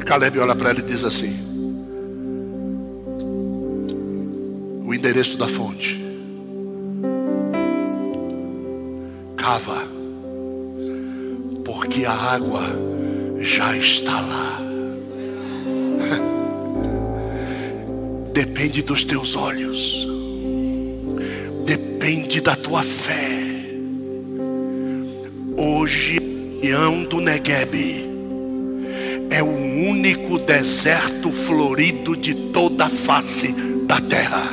[0.05, 1.35] Caleb olha para ela e diz assim:
[4.87, 6.05] O endereço da fonte.
[9.35, 9.83] Cava,
[11.65, 12.65] porque a água
[13.41, 14.68] já está lá.
[18.39, 20.07] Depende dos teus olhos
[21.67, 23.37] depende da tua fé.
[25.57, 26.21] Hoje,
[26.63, 28.07] Ião do Negueb
[29.29, 33.53] é o único deserto florido de toda a face
[33.89, 34.49] da terra.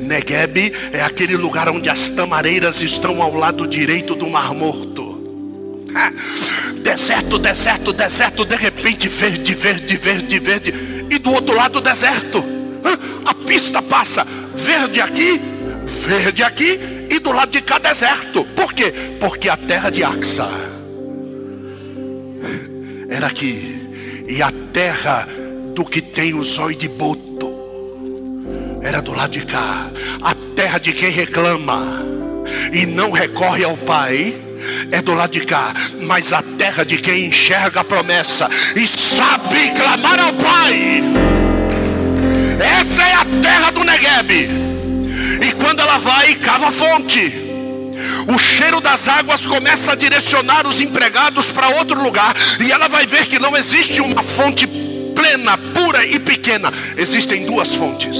[0.00, 5.20] Negueb é aquele lugar onde as tamareiras estão ao lado direito do Mar Morto.
[6.82, 12.44] Deserto, deserto, deserto, de repente verde, verde, verde, verde, e do outro lado deserto.
[13.24, 15.40] A pista passa verde aqui,
[16.06, 16.78] verde aqui
[17.10, 18.44] e do lado de cá deserto.
[18.56, 18.92] Por quê?
[19.20, 20.48] Porque a terra de Axa
[23.08, 25.28] era aqui e a terra
[25.74, 27.48] do que tem o zóio de boto
[28.82, 29.90] era do lado de cá.
[30.22, 32.04] A terra de quem reclama
[32.72, 34.47] e não recorre ao Pai
[34.90, 39.70] é do lado de cá, mas a terra de quem enxerga a promessa e sabe
[39.76, 41.02] clamar ao Pai.
[42.60, 44.30] Essa é a terra do Negueb.
[45.40, 47.48] E quando ela vai, cava a fonte.
[48.28, 52.34] O cheiro das águas começa a direcionar os empregados para outro lugar.
[52.60, 54.66] E ela vai ver que não existe uma fonte
[55.14, 56.72] plena, pura e pequena.
[56.96, 58.16] Existem duas fontes.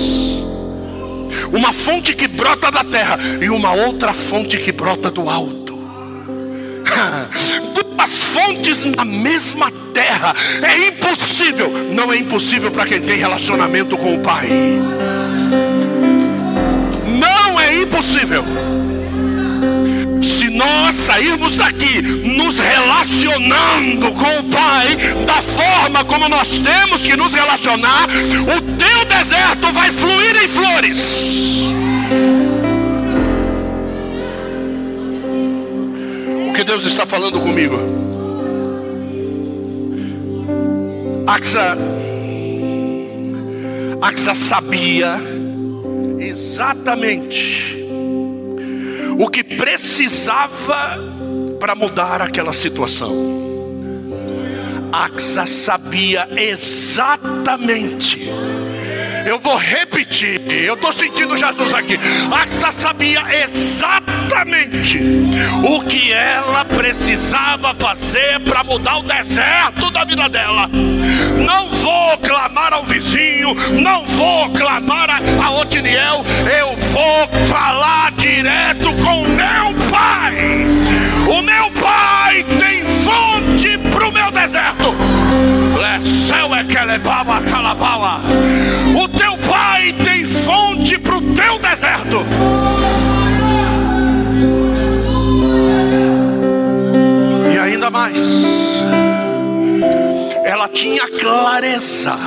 [1.53, 5.68] Uma fonte que brota da terra e uma outra fonte que brota do alto.
[7.75, 10.35] Duas fontes na mesma terra.
[10.63, 11.71] É impossível.
[11.93, 14.49] Não é impossível para quem tem relacionamento com o Pai.
[17.07, 18.45] Não é impossível.
[20.23, 24.97] Se nós sairmos daqui nos relacionando com o Pai
[25.27, 31.69] da forma como nós temos que nos relacionar, o teu deserto vai fluir em flores.
[36.69, 37.77] Deus está falando comigo?
[41.27, 41.79] Axa,
[44.03, 45.17] Axa sabia
[46.21, 47.75] exatamente
[49.19, 50.99] o que precisava
[51.59, 53.15] para mudar aquela situação.
[54.93, 58.29] Axa sabia exatamente
[59.29, 60.41] eu vou repetir.
[60.51, 61.99] Eu estou sentindo Jesus aqui.
[62.31, 64.99] Axa sabia exatamente
[65.63, 70.71] o que ela precisava fazer para mudar o deserto da vida dela.
[71.45, 71.78] Não
[72.09, 76.25] vou clamar ao vizinho, não vou clamar a, a Otiniel,
[76.59, 80.67] eu vou falar direto com meu pai.
[81.29, 84.95] O meu pai tem fonte para o meu deserto.
[88.97, 92.25] O teu pai tem fonte para o teu deserto.
[97.53, 98.19] E ainda mais,
[100.59, 102.19] ela tinha clareza.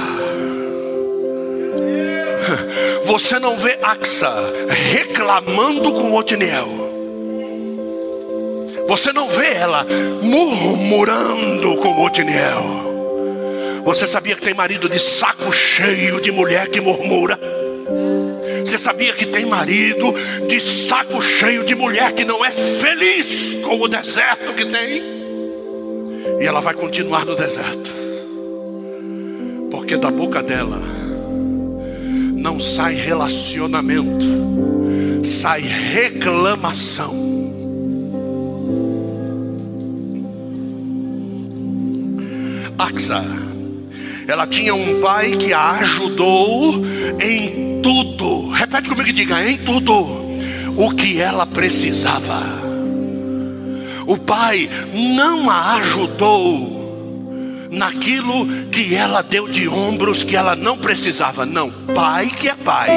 [3.05, 4.33] Você não vê Axa
[4.93, 6.69] reclamando com Otiniel.
[8.87, 9.85] Você não vê ela
[10.21, 13.81] murmurando com Otiniel.
[13.83, 17.37] Você sabia que tem marido de saco cheio de mulher que murmura?
[18.63, 20.13] Você sabia que tem marido
[20.47, 25.19] de saco cheio de mulher que não é feliz com o deserto que tem?
[26.39, 28.00] E ela vai continuar no deserto,
[29.71, 30.79] porque da boca dela
[32.35, 34.25] não sai relacionamento,
[35.23, 37.31] sai reclamação.
[42.77, 43.23] Axa,
[44.27, 46.83] ela tinha um pai que a ajudou
[47.19, 48.49] em tudo.
[48.49, 49.95] Repete comigo e diga: em tudo
[50.75, 52.61] o que ela precisava.
[54.07, 56.80] O pai não a ajudou
[57.71, 61.45] naquilo que ela deu de ombros que ela não precisava.
[61.45, 62.89] Não, pai que é pai,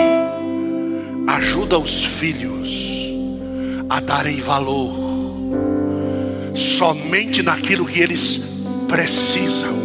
[1.28, 3.14] ajuda os filhos
[3.88, 4.92] a darem valor
[6.54, 8.40] somente naquilo que eles
[8.88, 9.84] precisam.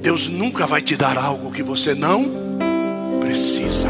[0.00, 2.24] Deus nunca vai te dar algo que você não
[3.20, 3.88] precisa.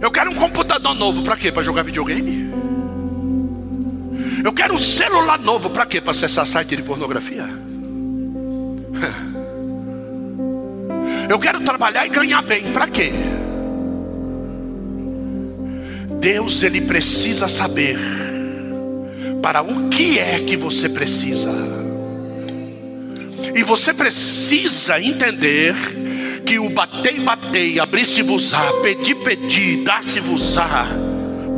[0.00, 1.50] Eu quero um computador novo, para quê?
[1.50, 2.57] Para jogar videogame?
[4.44, 6.00] Eu quero um celular novo, para quê?
[6.00, 7.48] Para acessar site de pornografia?
[11.28, 13.10] Eu quero trabalhar e ganhar bem, para quê?
[16.20, 17.98] Deus ele precisa saber
[19.42, 21.52] para o que é que você precisa.
[23.54, 25.74] E você precisa entender
[26.44, 30.86] que o batei, batei, abrir-se-vos-á, pedir, pedir, dar-se-vos-á,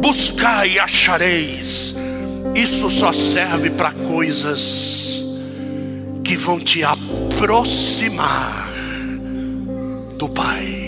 [0.01, 1.95] buscar e achareis.
[2.55, 5.25] Isso só serve para coisas
[6.25, 8.69] que vão te aproximar
[10.17, 10.81] do Pai.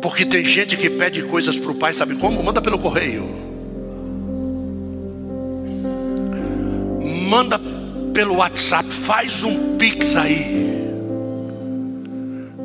[0.00, 2.42] Porque tem gente que pede coisas para o Pai, sabe como?
[2.42, 3.24] Manda pelo correio.
[7.28, 7.60] Manda
[8.14, 10.86] pelo WhatsApp, faz um pix aí.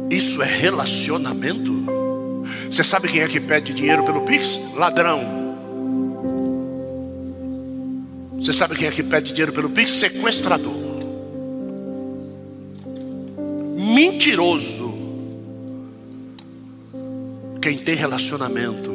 [0.10, 1.72] Isso é relacionamento?
[2.70, 4.60] Você sabe quem é que pede dinheiro pelo pix?
[4.76, 5.41] Ladrão.
[8.42, 9.92] Você sabe quem é que pede dinheiro pelo Pix?
[9.92, 10.74] Sequestrador.
[13.78, 14.92] Mentiroso.
[17.62, 18.92] Quem tem relacionamento,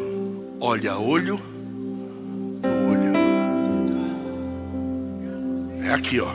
[0.61, 1.40] olha olho
[2.61, 3.12] no olho.
[5.84, 6.32] É aqui, ó.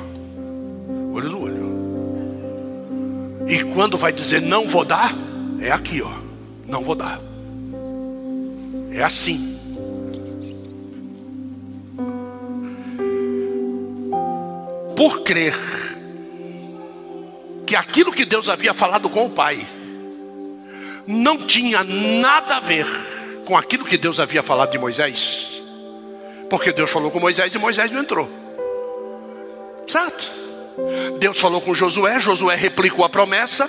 [1.14, 1.72] Olho no olho.
[3.48, 5.14] E quando vai dizer não vou dar,
[5.60, 6.14] é aqui, ó.
[6.66, 7.20] Não vou dar.
[8.94, 9.51] É assim.
[15.02, 15.56] Por crer
[17.66, 19.68] que aquilo que Deus havia falado com o pai
[21.08, 22.86] não tinha nada a ver
[23.44, 25.60] com aquilo que Deus havia falado de Moisés,
[26.52, 28.30] porque Deus falou com Moisés e Moisés não entrou,
[29.88, 30.24] certo?
[31.18, 33.68] Deus falou com Josué, Josué replicou a promessa,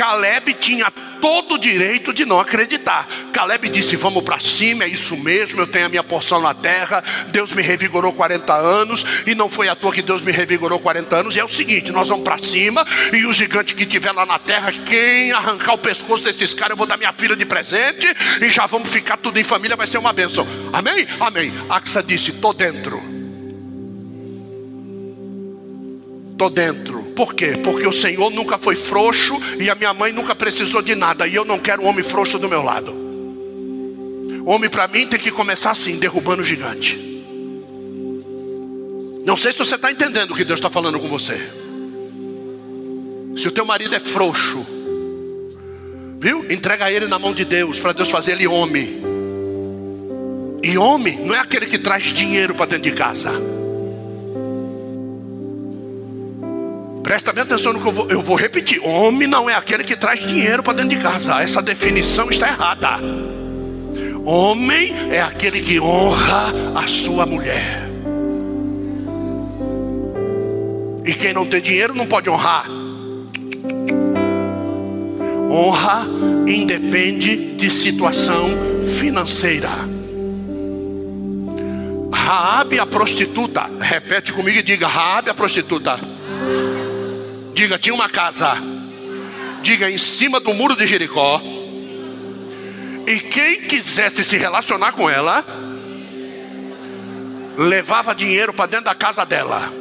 [0.00, 0.90] Caleb tinha
[1.20, 3.06] todo o direito de não acreditar.
[3.34, 7.04] Caleb disse: Vamos para cima, é isso mesmo, eu tenho a minha porção na terra.
[7.26, 11.16] Deus me revigorou 40 anos, e não foi à toa que Deus me revigorou 40
[11.16, 11.36] anos.
[11.36, 12.82] E é o seguinte: nós vamos para cima,
[13.12, 16.78] e o gigante que tiver lá na terra, quem arrancar o pescoço desses caras, eu
[16.78, 18.06] vou dar minha filha de presente,
[18.40, 20.46] e já vamos ficar tudo em família, vai ser uma bênção.
[20.72, 21.06] Amém?
[21.20, 21.52] Amém.
[21.68, 23.02] Axa disse: Estou dentro.
[26.32, 27.09] Estou dentro.
[27.20, 27.48] Por quê?
[27.62, 31.26] Porque o Senhor nunca foi frouxo e a minha mãe nunca precisou de nada.
[31.28, 32.96] E eu não quero um homem frouxo do meu lado.
[34.46, 36.96] Homem para mim tem que começar assim, derrubando o gigante.
[39.22, 41.36] Não sei se você está entendendo o que Deus está falando com você.
[43.36, 44.64] Se o teu marido é frouxo,
[46.18, 46.50] viu?
[46.50, 48.98] Entrega ele na mão de Deus para Deus fazer ele homem.
[50.62, 53.59] E homem não é aquele que traz dinheiro para dentro de casa.
[57.10, 58.80] Presta bem atenção no que eu vou, eu vou repetir.
[58.84, 61.42] Homem não é aquele que traz dinheiro para dentro de casa.
[61.42, 63.00] Essa definição está errada.
[64.24, 67.90] Homem é aquele que honra a sua mulher.
[71.04, 72.66] E quem não tem dinheiro não pode honrar.
[75.50, 76.06] Honra
[76.46, 78.50] independe de situação
[79.00, 79.70] financeira.
[82.12, 86.19] Raabe a prostituta, repete comigo e diga: Raabe a prostituta
[87.54, 88.52] Diga, tinha uma casa.
[89.62, 91.40] Diga, em cima do muro de Jericó.
[93.06, 95.44] E quem quisesse se relacionar com ela,
[97.56, 99.72] levava dinheiro para dentro da casa dela.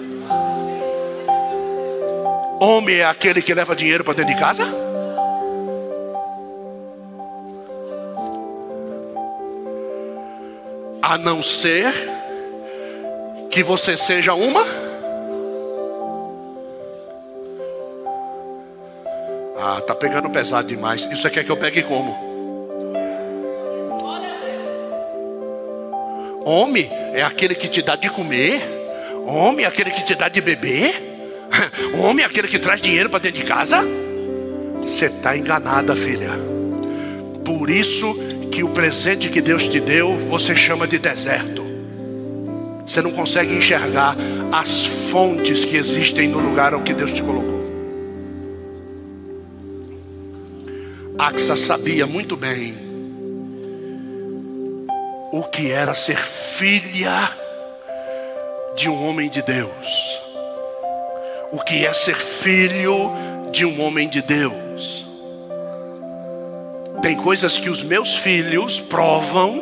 [2.59, 4.67] Homem é aquele que leva dinheiro para dentro de casa?
[11.01, 11.93] A não ser
[13.49, 14.88] que você seja uma
[19.62, 21.05] Ah, tá pegando pesado demais.
[21.12, 22.30] Isso aqui é que eu pegue como?
[26.45, 28.62] Homem é aquele que te dá de comer.
[29.26, 30.95] Homem é aquele que te dá de beber?
[32.01, 33.86] Homem é aquele que traz dinheiro para dentro de casa?
[34.82, 36.32] Você está enganada, filha.
[37.43, 38.16] Por isso
[38.49, 41.64] que o presente que Deus te deu, você chama de deserto.
[42.86, 44.16] Você não consegue enxergar
[44.51, 47.59] as fontes que existem no lugar ao que Deus te colocou.
[51.30, 52.73] Axa sabia muito bem
[55.32, 57.32] o que era ser filha
[58.75, 60.19] de um homem de Deus.
[61.51, 63.11] O que é ser filho
[63.51, 65.05] de um homem de Deus.
[66.99, 69.61] Tem coisas que os meus filhos provam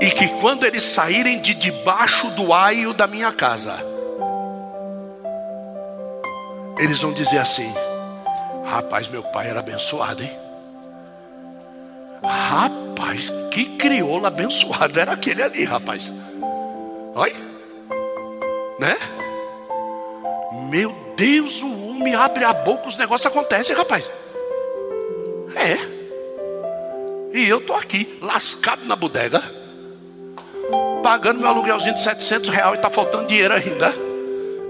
[0.00, 3.74] e que quando eles saírem de debaixo do aio da minha casa,
[6.78, 7.87] eles vão dizer assim:
[8.68, 10.30] Rapaz, meu pai era abençoado, hein?
[12.22, 16.12] Rapaz, que crioulo abençoado era aquele ali, rapaz.
[17.14, 17.34] Olha,
[18.78, 18.96] né?
[20.68, 24.04] Meu Deus, o homem abre a boca, os negócios acontecem, rapaz.
[25.56, 27.36] É.
[27.36, 29.42] E eu tô aqui, lascado na bodega,
[31.02, 33.94] pagando meu aluguelzinho de 700 reais e tá faltando dinheiro ainda.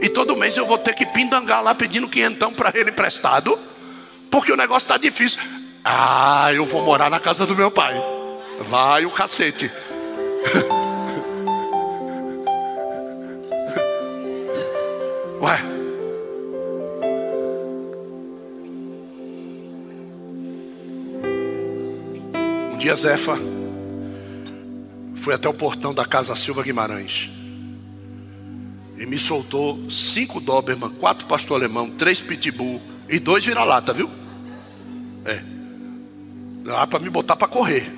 [0.00, 3.58] E todo mês eu vou ter que pindangar lá pedindo quinhentão para ele emprestado,
[4.30, 5.38] porque o negócio está difícil.
[5.84, 7.94] Ah, eu vou morar na casa do meu pai.
[8.60, 9.70] Vai o cacete.
[15.40, 15.62] Ué.
[22.72, 23.38] Um dia Zefa
[25.16, 27.30] foi até o portão da casa Silva Guimarães
[28.98, 34.10] e me soltou cinco Doberman, quatro pastor alemão, três pitbull e dois vira-lata, viu?
[35.24, 35.42] É.
[36.64, 37.90] Dá para me botar para correr.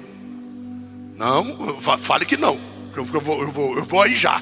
[1.16, 2.58] Não, fale que não.
[2.96, 4.40] Eu, eu, vou, eu, vou, eu vou aí já.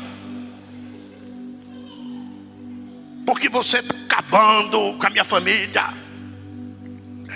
[3.27, 5.85] Porque você está acabando com a minha família.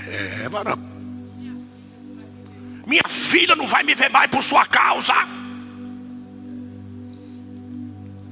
[0.06, 0.78] É, varão.
[2.86, 5.14] Minha filha não vai me ver mais por sua causa.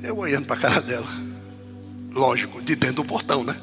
[0.02, 1.08] Eu olhando para a cara dela.
[2.12, 3.56] Lógico, de dentro do portão, né?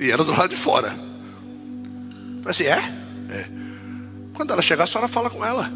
[0.00, 0.88] E ela do lado de fora.
[0.88, 2.78] Falei assim, é?
[3.36, 3.48] É.
[4.32, 5.70] Quando ela chegar, a senhora fala com ela.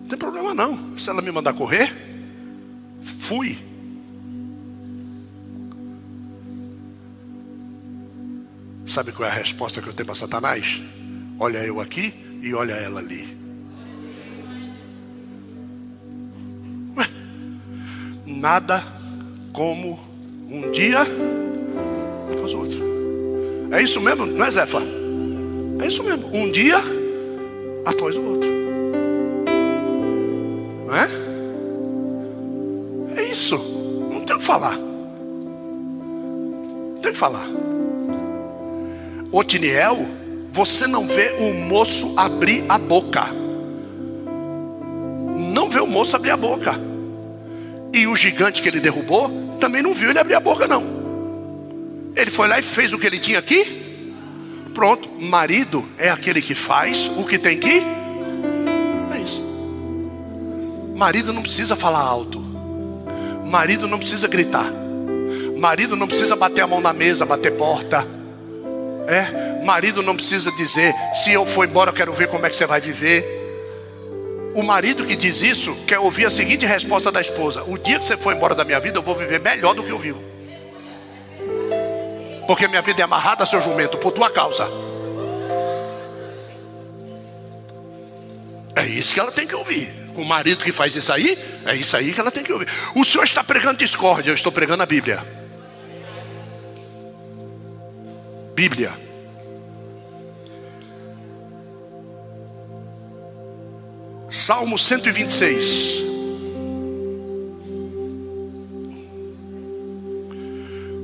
[0.00, 0.98] Não tem problema não.
[0.98, 1.94] Se ela me mandar correr,
[3.20, 3.56] fui.
[8.84, 10.82] Sabe qual é a resposta que eu tenho para Satanás?
[11.38, 12.12] Olha eu aqui
[12.42, 13.38] e olha ela ali.
[16.96, 17.08] Ué,
[18.26, 18.82] nada
[19.52, 19.98] como
[20.50, 21.06] um dia
[22.42, 22.78] depois o outro.
[23.70, 24.82] É isso mesmo, não é Zefa?
[25.80, 26.28] É isso mesmo.
[26.34, 26.78] Um dia
[27.86, 28.50] após o outro.
[30.86, 31.08] Não é?
[33.16, 33.56] É isso.
[34.12, 34.76] Não tem o que falar.
[34.76, 34.90] Não
[37.00, 37.46] tem o que falar.
[39.30, 40.04] Otiniel,
[40.52, 43.24] você não vê o moço abrir a boca.
[45.54, 46.74] Não vê o moço abrir a boca.
[47.94, 50.91] E o gigante que ele derrubou também não viu ele abrir a boca, não.
[52.14, 54.14] Ele foi lá e fez o que ele tinha aqui.
[54.74, 57.82] Pronto, marido é aquele que faz o que tem que.
[59.12, 59.42] É isso.
[60.96, 62.40] Marido não precisa falar alto.
[63.46, 64.70] Marido não precisa gritar.
[65.58, 68.06] Marido não precisa bater a mão na mesa, bater porta.
[69.06, 72.56] É, marido não precisa dizer, se eu for embora, eu quero ver como é que
[72.56, 73.40] você vai viver.
[74.54, 78.04] O marido que diz isso quer ouvir a seguinte resposta da esposa: O dia que
[78.04, 80.31] você for embora da minha vida, eu vou viver melhor do que eu vivo.
[82.52, 84.68] Porque minha vida é amarrada seu jumento por tua causa.
[88.76, 89.90] É isso que ela tem que ouvir.
[90.14, 92.68] O marido que faz isso aí, é isso aí que ela tem que ouvir.
[92.94, 95.24] O senhor está pregando discórdia, eu estou pregando a Bíblia.
[98.54, 98.92] Bíblia.
[104.28, 106.11] Salmo 126.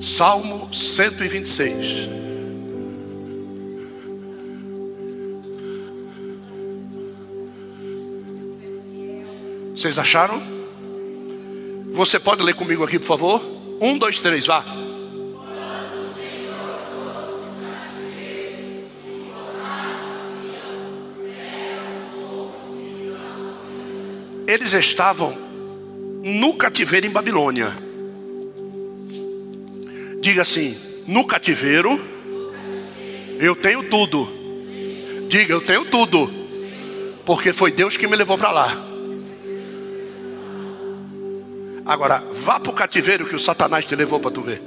[0.00, 2.08] Salmo 126.
[9.74, 10.42] Vocês acharam?
[11.92, 13.42] Você pode ler comigo aqui, por favor?
[13.80, 14.64] Um, dois, três, vá.
[24.48, 25.36] eles estavam
[26.24, 27.87] no cativeiro em Babilônia.
[30.20, 32.00] Diga assim: no cativeiro,
[33.38, 34.28] eu tenho tudo.
[35.28, 36.30] Diga, eu tenho tudo.
[37.24, 38.84] Porque foi Deus que me levou para lá.
[41.84, 44.60] Agora, vá para o cativeiro que o Satanás te levou para tu ver.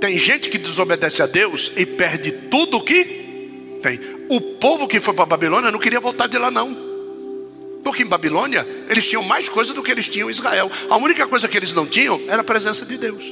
[0.00, 4.00] Tem gente que desobedece a Deus e perde tudo o que tem.
[4.28, 6.89] O povo que foi para Babilônia não queria voltar de lá, não.
[7.82, 10.70] Porque em Babilônia eles tinham mais coisa do que eles tinham em Israel.
[10.88, 13.24] A única coisa que eles não tinham era a presença de Deus.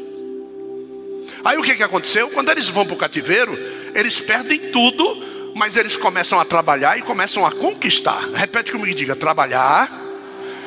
[1.45, 2.31] Aí o que, que aconteceu?
[2.31, 3.57] Quando eles vão para o cativeiro,
[3.95, 8.29] eles perdem tudo, mas eles começam a trabalhar e começam a conquistar.
[8.35, 9.91] Repete comigo, diga: trabalhar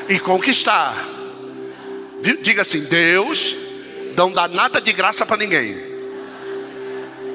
[0.07, 0.95] e conquistar.
[2.41, 3.55] Diga assim: Deus
[4.15, 5.75] não dá nada de graça para ninguém.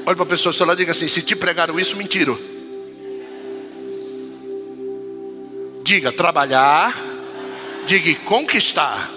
[0.07, 2.37] Olha para a pessoa do seu e diga assim: se te pregaram isso, mentira.
[5.87, 6.93] Diga trabalhar,
[7.87, 9.09] diga conquistar.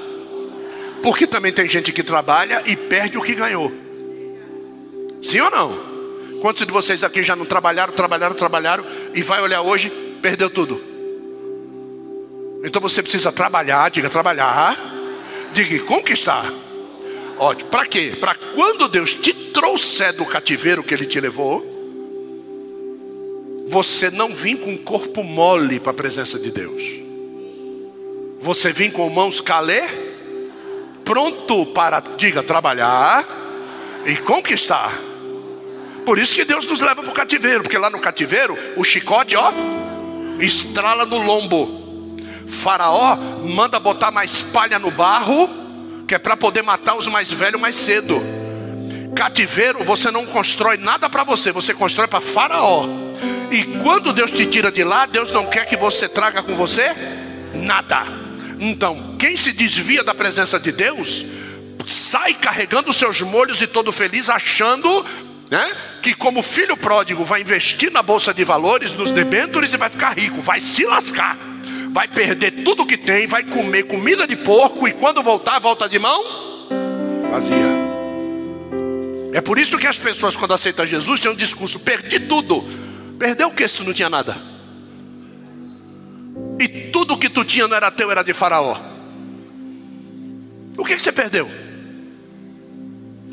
[1.01, 3.72] Porque também tem gente que trabalha e perde o que ganhou.
[5.20, 6.39] Sim ou não?
[6.41, 9.89] Quantos de vocês aqui já não trabalharam, trabalharam, trabalharam e vai olhar hoje,
[10.22, 10.80] perdeu tudo?
[12.63, 14.78] Então você precisa trabalhar, diga trabalhar,
[15.51, 16.53] diga conquistar.
[17.39, 18.15] Ótimo, para quê?
[18.20, 21.68] Para quando Deus te trouxer do cativeiro que Ele te levou,
[23.70, 26.84] você não vir com corpo mole para a presença de Deus.
[28.41, 29.82] Você vir com mãos calê,
[31.05, 33.24] pronto para, diga, trabalhar
[34.05, 34.99] e conquistar.
[36.03, 39.36] Por isso que Deus nos leva para o cativeiro, porque lá no cativeiro o chicote,
[39.36, 39.53] ó,
[40.39, 42.17] estrala no lombo.
[42.47, 45.47] Faraó manda botar mais palha no barro,
[46.07, 48.20] que é para poder matar os mais velhos mais cedo.
[49.20, 52.88] Cativeiro, você não constrói nada para você, você constrói para Faraó.
[53.51, 56.95] E quando Deus te tira de lá, Deus não quer que você traga com você
[57.53, 58.03] nada.
[58.57, 61.26] Então, quem se desvia da presença de Deus,
[61.86, 65.05] sai carregando seus molhos e todo feliz, achando
[65.51, 65.70] né,
[66.01, 70.17] que, como filho pródigo, vai investir na bolsa de valores, nos debêntures e vai ficar
[70.17, 71.38] rico, vai se lascar,
[71.91, 75.99] vai perder tudo que tem, vai comer comida de porco e quando voltar, volta de
[75.99, 76.24] mão
[77.30, 77.78] vazia.
[79.32, 82.65] É por isso que as pessoas, quando aceitam Jesus, têm um discurso: perdi tudo
[83.19, 84.41] Perdeu o que se tu não tinha nada?
[86.57, 88.80] E tudo que tu tinha não era teu, era de Faraó.
[90.77, 91.49] O que, que você perdeu?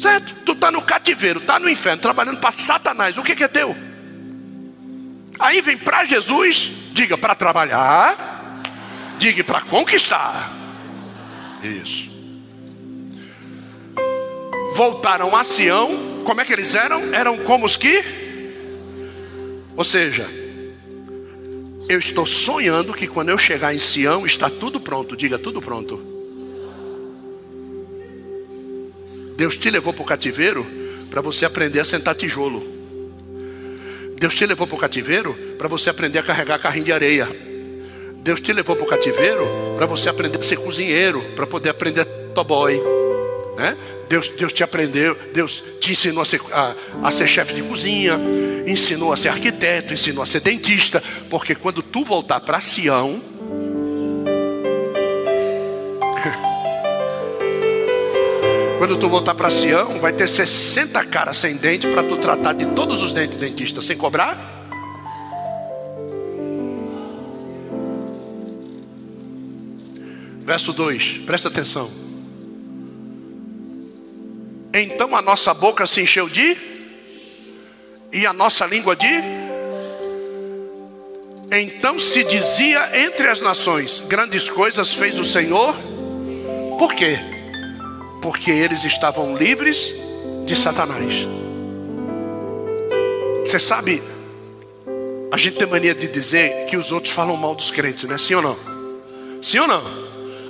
[0.01, 0.35] Certo?
[0.45, 3.17] Tu está no cativeiro, está no inferno, trabalhando para Satanás.
[3.17, 3.77] O que, que é teu?
[5.39, 8.63] Aí vem para Jesus, diga para trabalhar,
[9.19, 10.53] diga para conquistar.
[11.63, 12.16] Isso.
[14.77, 17.13] Voltaram a Sião, como é que eles eram?
[17.13, 18.05] Eram como os que
[19.77, 20.27] ou seja,
[21.87, 25.15] eu estou sonhando que quando eu chegar em Sião está tudo pronto.
[25.15, 26.01] Diga tudo pronto.
[29.37, 30.67] Deus te levou para o cativeiro
[31.11, 32.67] para você aprender a sentar tijolo.
[34.19, 37.29] Deus te levou para o cativeiro para você aprender a carregar carrinho de areia.
[38.23, 39.47] Deus te levou para o cativeiro
[39.77, 42.81] para você aprender a ser cozinheiro, para poder aprender toboy.
[43.59, 43.77] Né?
[44.09, 48.17] Deus, Deus te aprendeu, Deus te ensinou a ser, a, a ser chefe de cozinha,
[48.67, 53.21] ensinou a ser arquiteto, ensinou a ser dentista, porque quando tu voltar para Sião,
[58.79, 62.67] quando tu voltar para Sião, vai ter 60 caras sem dente para tu tratar de
[62.67, 64.55] todos os dentes dentistas sem cobrar.
[70.45, 72.06] Verso 2, presta atenção.
[74.79, 76.55] Então a nossa boca se encheu de,
[78.13, 79.07] e a nossa língua de.
[81.51, 85.75] Então se dizia entre as nações: grandes coisas fez o Senhor.
[86.79, 87.19] Por quê?
[88.21, 89.95] Porque eles estavam livres
[90.45, 91.27] de Satanás.
[93.41, 94.03] Você sabe,
[95.33, 98.19] a gente tem mania de dizer que os outros falam mal dos crentes, né?
[98.19, 98.59] Sim ou não?
[99.41, 99.83] Sim ou não?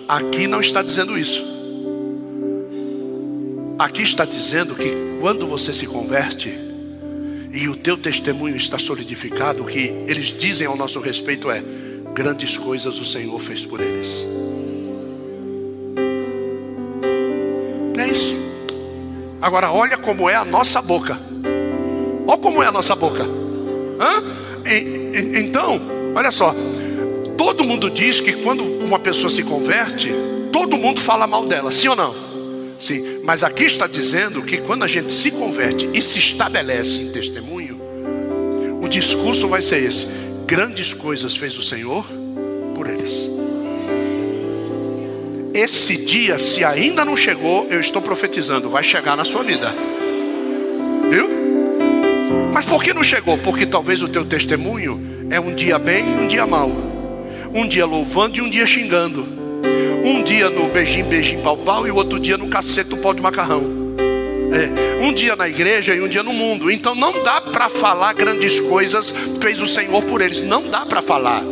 [0.08, 1.55] Aqui não está dizendo isso.
[3.78, 6.48] Aqui está dizendo que quando você se converte
[7.52, 11.62] e o teu testemunho está solidificado, o que eles dizem ao nosso respeito é:
[12.14, 14.24] grandes coisas o Senhor fez por eles.
[17.98, 18.34] É isso.
[19.42, 21.18] Agora olha como é a nossa boca.
[22.26, 23.24] Olha como é a nossa boca.
[24.00, 24.22] Hã?
[24.66, 25.78] E, e, então,
[26.14, 26.54] olha só.
[27.36, 30.10] Todo mundo diz que quando uma pessoa se converte,
[30.50, 32.25] todo mundo fala mal dela, sim ou não?
[32.78, 37.10] Sim, mas aqui está dizendo que quando a gente se converte e se estabelece em
[37.10, 37.80] testemunho,
[38.82, 40.06] o discurso vai ser esse:
[40.46, 42.06] grandes coisas fez o Senhor
[42.74, 43.30] por eles.
[45.54, 49.74] Esse dia, se ainda não chegou, eu estou profetizando, vai chegar na sua vida.
[51.08, 51.30] Viu?
[52.52, 53.38] Mas por que não chegou?
[53.38, 56.70] Porque talvez o teu testemunho é um dia bem e um dia mal.
[57.54, 59.45] Um dia louvando e um dia xingando.
[60.06, 63.12] Um dia no beijinho, beijinho, pau, pau, e o outro dia no cacete do pau
[63.12, 63.64] de macarrão.
[64.52, 66.70] É, um dia na igreja e um dia no mundo.
[66.70, 70.42] Então não dá para falar grandes coisas fez o Senhor por eles.
[70.42, 71.42] Não dá para falar.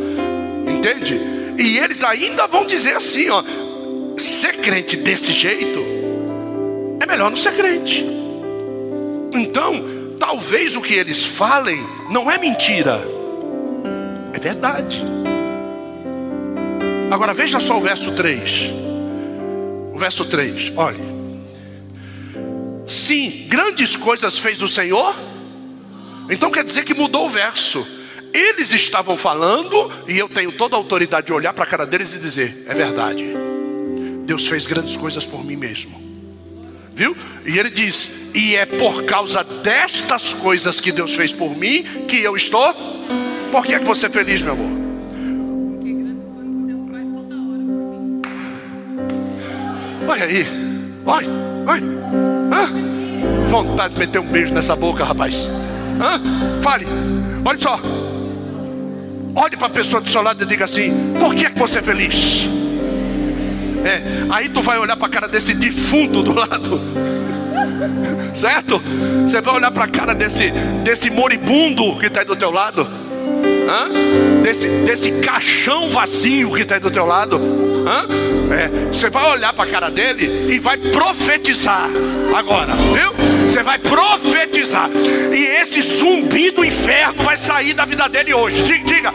[0.68, 1.20] Entende?
[1.58, 3.42] E eles ainda vão dizer assim, ó,
[4.16, 5.84] ser crente desse jeito
[7.00, 8.06] é melhor não ser crente.
[9.32, 9.84] Então,
[10.16, 13.00] talvez o que eles falem não é mentira,
[14.32, 15.02] é verdade.
[17.14, 18.72] Agora veja só o verso 3.
[19.94, 20.98] O verso 3, olhe.
[22.88, 25.14] Sim, grandes coisas fez o Senhor.
[26.28, 27.86] Então quer dizer que mudou o verso.
[28.32, 32.16] Eles estavam falando, e eu tenho toda a autoridade de olhar para a cara deles
[32.16, 33.24] e dizer: é verdade.
[34.26, 36.02] Deus fez grandes coisas por mim mesmo.
[36.96, 37.16] Viu?
[37.46, 42.18] E ele diz: E é por causa destas coisas que Deus fez por mim que
[42.18, 42.74] eu estou.
[43.52, 44.83] Por que é que você é feliz, meu amor?
[50.06, 50.46] Olha aí,
[51.06, 51.28] olha,
[51.66, 51.84] olha.
[52.52, 52.70] Hã?
[53.48, 55.48] Vontade de meter um beijo nessa boca, rapaz.
[56.00, 56.20] Hã?
[56.62, 56.86] Fale,
[57.44, 57.80] olha só.
[59.34, 61.78] Olhe para a pessoa do seu lado e diga assim: Por que é que você
[61.78, 62.48] é feliz?
[63.84, 66.80] É, aí tu vai olhar para a cara desse defunto do lado.
[68.32, 68.80] Certo?
[69.22, 70.50] Você vai olhar para a cara desse,
[70.82, 72.86] desse moribundo que está aí do teu lado.
[73.68, 74.42] Hã?
[74.42, 77.40] Desse, desse caixão vazio que está aí do teu lado.
[77.86, 81.90] É, você vai olhar para a cara dele e vai profetizar
[82.34, 83.12] agora, viu?
[83.48, 84.90] Você vai profetizar.
[85.32, 88.62] E esse zumbi do inferno vai sair da vida dele hoje.
[88.62, 89.12] Diga, diga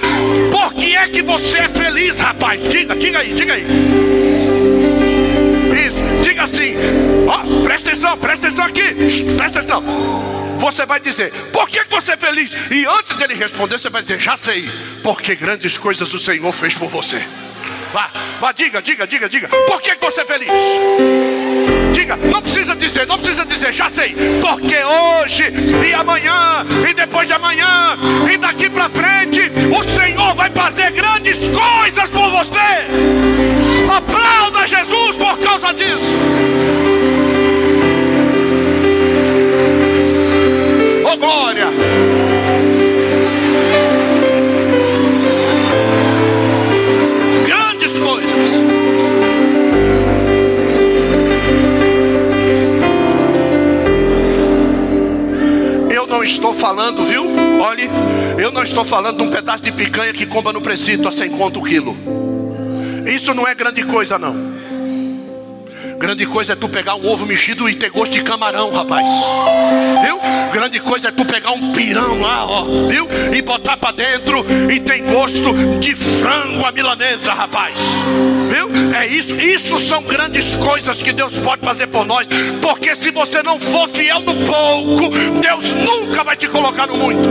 [0.52, 2.62] por que é que você é feliz, rapaz?
[2.70, 3.66] Diga, diga aí, diga aí.
[5.88, 6.76] Isso, diga assim:
[7.28, 8.94] ó, presta atenção, presta atenção aqui,
[9.36, 9.84] presta atenção.
[10.60, 12.52] Você vai dizer, por que você é feliz?
[12.70, 14.70] E antes dele responder, você vai dizer, já sei,
[15.02, 17.24] porque grandes coisas o Senhor fez por você.
[17.92, 18.10] Vá,
[18.40, 19.48] vá, diga, diga, diga, diga.
[19.48, 20.50] Por que você é feliz?
[21.94, 24.16] Diga, não precisa dizer, não precisa dizer, já sei.
[24.40, 25.52] Porque hoje
[25.88, 27.98] e amanhã e depois de amanhã
[28.32, 32.60] e daqui para frente, o Senhor vai fazer grandes coisas por você.
[33.92, 36.16] Aplauda Jesus por causa disso.
[41.12, 41.79] Oh glória!
[56.20, 57.24] Não estou falando, viu?
[57.62, 57.90] Olhe,
[58.38, 61.30] eu não estou falando de um pedaço de picanha que compra no precito a 100
[61.30, 61.96] conto o quilo.
[63.08, 64.59] Isso não é grande coisa, não.
[66.00, 69.06] Grande coisa é tu pegar um ovo mexido e ter gosto de camarão, rapaz.
[70.02, 70.18] Viu?
[70.50, 73.06] Grande coisa é tu pegar um pirão lá, ó, viu?
[73.36, 77.78] E botar para dentro e tem gosto de frango à milanesa, rapaz.
[78.50, 78.96] Viu?
[78.96, 79.36] É isso.
[79.36, 82.30] Isso são grandes coisas que Deus pode fazer por nós.
[82.62, 85.10] Porque se você não for fiel no pouco,
[85.42, 87.28] Deus nunca vai te colocar no muito.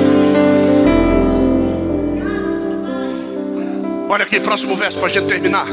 [4.11, 5.67] Olha aqui, próximo verso para a gente terminar.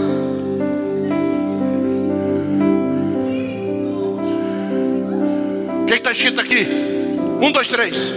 [5.95, 6.67] Que está escrito aqui?
[7.41, 8.13] Um, dois, três.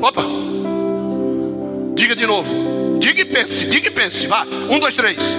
[0.00, 0.22] Opa!
[1.94, 2.98] Diga de novo.
[2.98, 4.26] Diga e pense, diga e pense.
[4.26, 4.46] Vá.
[4.70, 5.34] Um, dois, três.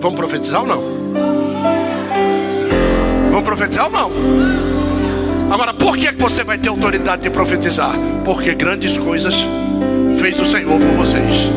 [0.00, 0.82] Vamos profetizar ou não?
[3.30, 4.10] Vão profetizar ou não?
[5.52, 7.94] Agora, por que você vai ter autoridade de profetizar?
[8.24, 9.34] Porque grandes coisas
[10.18, 11.50] fez o Senhor por vocês.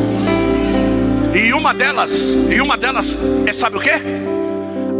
[1.34, 3.90] E uma delas, e uma delas é sabe o que?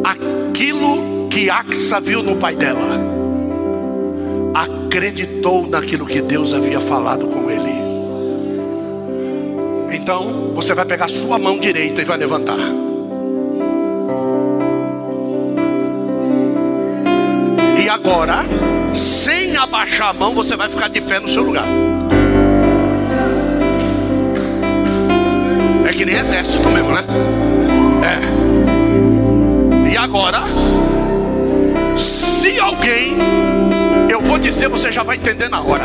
[0.05, 3.01] Aquilo que Axa viu no pai dela.
[4.55, 7.73] Acreditou naquilo que Deus havia falado com ele.
[9.95, 12.59] Então, você vai pegar sua mão direita e vai levantar.
[17.93, 18.45] agora,
[18.95, 21.67] sem abaixar a mão, você vai ficar de pé no seu lugar.
[25.93, 27.05] É que nem exército mesmo, né?
[29.87, 29.93] É.
[29.93, 30.41] E agora,
[31.99, 33.19] se alguém,
[34.09, 35.85] eu vou dizer, você já vai entender na hora.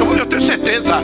[0.00, 1.02] Eu, eu tenho certeza,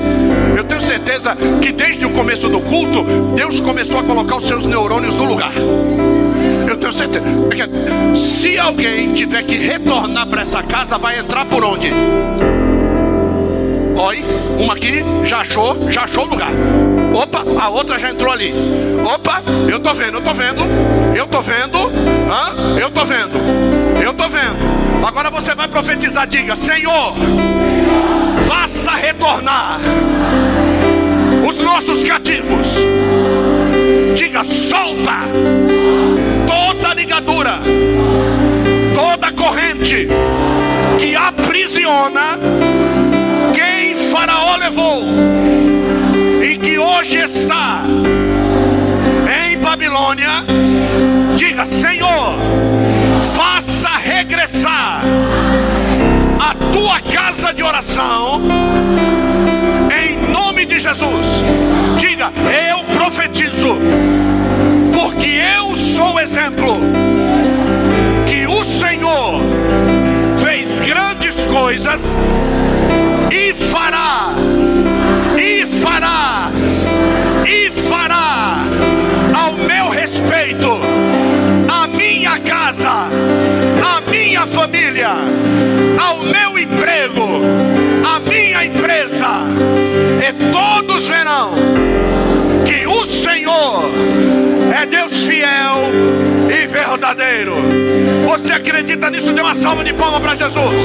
[0.56, 4.64] eu tenho certeza que desde o começo do culto, Deus começou a colocar os seus
[4.64, 5.52] neurônios no lugar.
[6.66, 7.26] Eu tenho certeza.
[7.26, 11.90] É se alguém tiver que retornar para essa casa, vai entrar por onde?
[13.94, 14.24] Oi,
[14.58, 16.50] uma aqui já achou, já achou o lugar.
[17.12, 18.54] Opa, a outra já entrou ali.
[19.04, 20.62] Opa, eu tô vendo, eu tô vendo,
[21.16, 21.78] eu tô vendo,
[22.30, 22.78] hã?
[22.78, 23.32] eu tô vendo,
[24.02, 25.06] eu tô vendo.
[25.06, 27.14] Agora você vai profetizar, diga: Senhor,
[28.46, 29.80] faça retornar
[31.48, 32.68] os nossos cativos.
[34.14, 35.20] Diga: solta
[36.46, 37.58] toda ligadura,
[38.94, 40.08] toda corrente
[40.98, 42.38] que aprisiona
[47.10, 47.82] hoje está
[49.44, 50.44] em Babilônia.
[51.36, 52.36] Diga: Senhor,
[53.34, 55.02] faça regressar
[56.38, 58.42] a tua casa de oração
[59.90, 61.42] em nome de Jesus.
[61.98, 62.30] Diga:
[62.68, 63.76] Eu profetizo,
[64.92, 66.78] porque eu sou o exemplo
[68.24, 69.40] que o Senhor
[70.36, 72.14] fez grandes coisas
[73.32, 73.99] e fará,
[85.02, 87.42] ao meu emprego,
[88.04, 89.44] a minha empresa,
[90.26, 91.52] e todos verão
[92.66, 93.90] que o Senhor
[94.80, 95.90] é Deus fiel
[96.48, 97.54] e verdadeiro.
[98.26, 99.32] Você acredita nisso?
[99.32, 100.84] Dê uma salva de palmas para Jesus.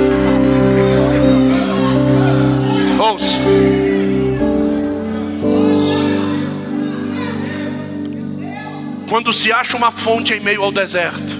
[9.11, 11.35] Quando se acha uma fonte em meio ao deserto,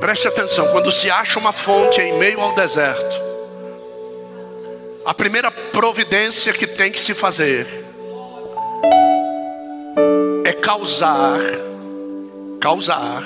[0.00, 3.16] preste atenção: quando se acha uma fonte em meio ao deserto,
[5.04, 7.64] a primeira providência que tem que se fazer
[10.44, 11.38] é causar,
[12.60, 13.22] causar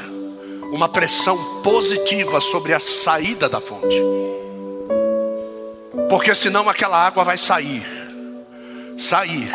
[0.75, 3.97] uma pressão positiva sobre a saída da fonte,
[6.11, 7.83] porque senão aquela água vai sair,
[8.99, 9.51] sair,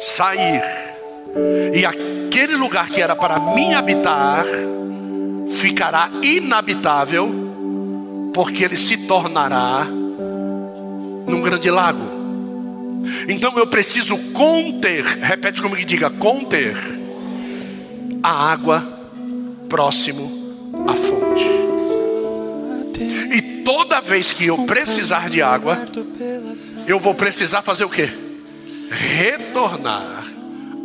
[0.00, 0.85] sair
[1.74, 4.46] e aquele lugar que era para mim habitar
[5.48, 9.86] ficará inabitável, porque ele se tornará
[11.26, 12.16] num grande lago.
[13.28, 16.76] Então eu preciso conter, repete comigo que diga: conter
[18.22, 18.84] a água
[19.68, 20.54] próximo
[20.86, 21.46] à fonte.
[23.32, 25.78] E toda vez que eu precisar de água,
[26.86, 28.08] eu vou precisar fazer o que?
[28.90, 30.24] Retornar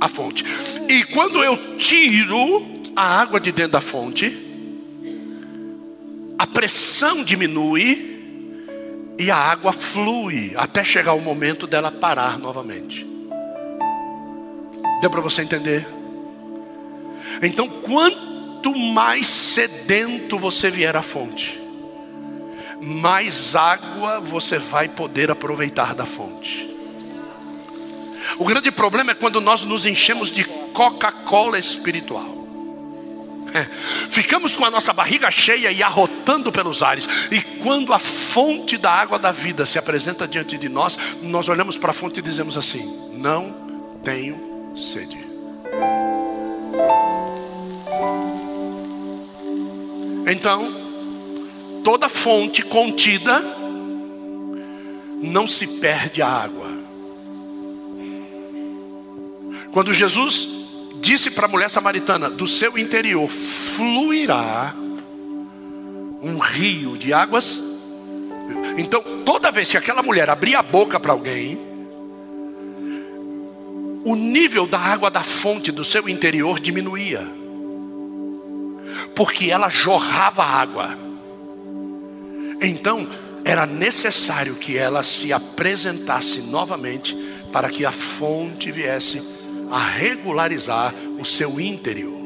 [0.02, 0.44] a fonte.
[0.90, 4.48] E quando eu tiro a água de dentro da fonte,
[6.38, 8.10] a pressão diminui
[9.20, 13.06] e a água flui até chegar o momento dela parar novamente.
[15.00, 15.88] Deu para você entender?
[17.44, 21.62] Então, quanto mais sedento você vier à fonte,
[22.82, 26.71] mais água você vai poder aproveitar da fonte.
[28.38, 32.42] O grande problema é quando nós nos enchemos de Coca-Cola espiritual.
[33.54, 33.68] É,
[34.10, 38.90] ficamos com a nossa barriga cheia e arrotando pelos ares, e quando a fonte da
[38.90, 42.58] água da vida se apresenta diante de nós, nós olhamos para a fonte e dizemos
[42.58, 43.54] assim: Não
[44.04, 45.20] tenho sede.
[50.26, 50.74] Então,
[51.84, 53.44] toda fonte contida,
[55.22, 56.71] não se perde a água.
[59.72, 60.48] Quando Jesus
[61.00, 64.74] disse para a mulher samaritana: do seu interior fluirá
[66.22, 67.60] um rio de águas.
[68.78, 71.60] Então, toda vez que aquela mulher abria a boca para alguém,
[74.04, 77.28] o nível da água da fonte do seu interior diminuía,
[79.16, 80.98] porque ela jorrava água.
[82.62, 83.08] Então,
[83.44, 87.16] era necessário que ela se apresentasse novamente
[87.52, 89.22] para que a fonte viesse
[89.72, 92.20] a regularizar o seu interior.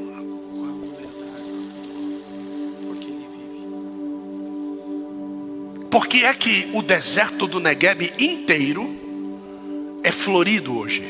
[5.90, 9.06] Por que é que o deserto do Negueb inteiro
[10.06, 11.04] é florido hoje.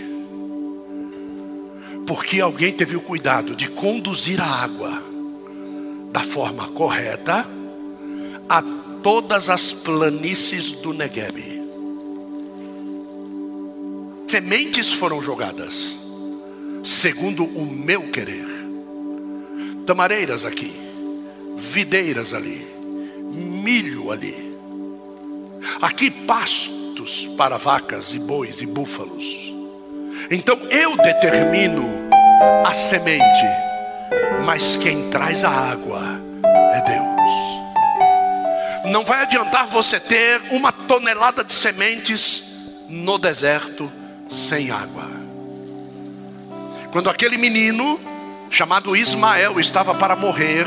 [2.07, 5.03] Porque alguém teve o cuidado de conduzir a água
[6.13, 7.45] da forma correta
[8.47, 8.63] a
[9.03, 11.61] todas as planícies do Negueb.
[14.29, 15.97] Sementes foram jogadas,
[16.85, 18.45] segundo o meu querer.
[19.87, 20.73] Tamareiras aqui,
[21.57, 22.65] videiras ali,
[23.31, 24.55] milho ali.
[25.81, 29.51] Aqui pastos para vacas e bois e búfalos.
[30.29, 31.83] Então eu determino
[32.63, 33.45] a semente,
[34.45, 36.21] mas quem traz a água
[36.73, 37.15] é Deus.
[38.91, 42.43] Não vai adiantar você ter uma tonelada de sementes
[42.87, 43.91] no deserto
[44.29, 45.24] sem água.
[46.95, 47.99] Quando aquele menino
[48.49, 50.65] chamado Ismael estava para morrer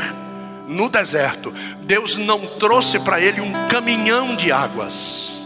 [0.67, 1.51] no deserto,
[1.81, 5.41] Deus não trouxe para ele um caminhão de águas.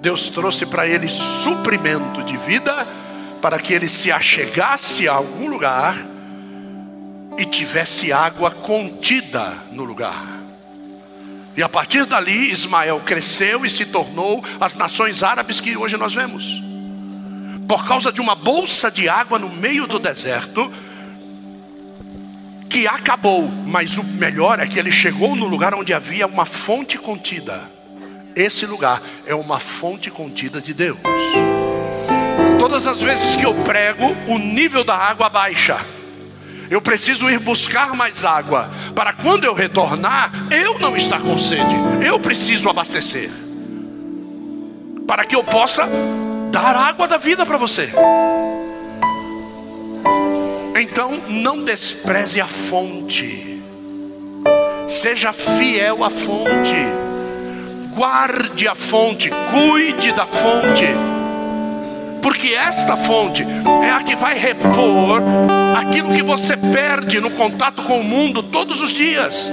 [0.00, 2.88] Deus trouxe para ele suprimento de vida
[3.42, 5.94] para que ele se achegasse a algum lugar
[7.36, 10.24] e tivesse água contida no lugar.
[11.54, 16.14] E a partir dali, Ismael cresceu e se tornou as nações árabes que hoje nós
[16.14, 16.64] vemos.
[17.66, 20.72] Por causa de uma bolsa de água no meio do deserto,
[22.68, 26.98] que acabou, mas o melhor é que ele chegou no lugar onde havia uma fonte
[26.98, 27.70] contida.
[28.34, 30.98] Esse lugar é uma fonte contida de Deus.
[32.58, 35.78] Todas as vezes que eu prego, o nível da água baixa.
[36.68, 41.74] Eu preciso ir buscar mais água, para quando eu retornar, eu não estar com sede.
[42.04, 43.30] Eu preciso abastecer,
[45.06, 45.88] para que eu possa
[46.56, 47.90] dar água da vida para você.
[50.80, 53.62] Então, não despreze a fonte,
[54.88, 56.76] seja fiel à fonte,
[57.94, 60.86] guarde a fonte, cuide da fonte
[62.22, 63.46] porque esta fonte
[63.84, 65.22] é a que vai repor
[65.78, 69.48] aquilo que você perde no contato com o mundo todos os dias.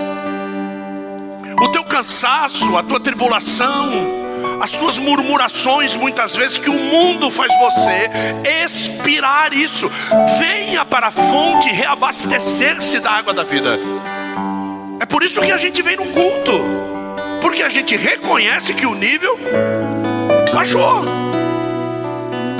[1.61, 4.22] O teu cansaço, a tua tribulação,
[4.61, 8.09] as tuas murmurações, muitas vezes que o mundo faz você
[8.63, 9.91] expirar isso.
[10.39, 13.79] Venha para a fonte reabastecer-se da água da vida.
[14.99, 16.61] É por isso que a gente vem no culto,
[17.41, 19.37] porque a gente reconhece que o nível
[20.53, 21.03] baixou.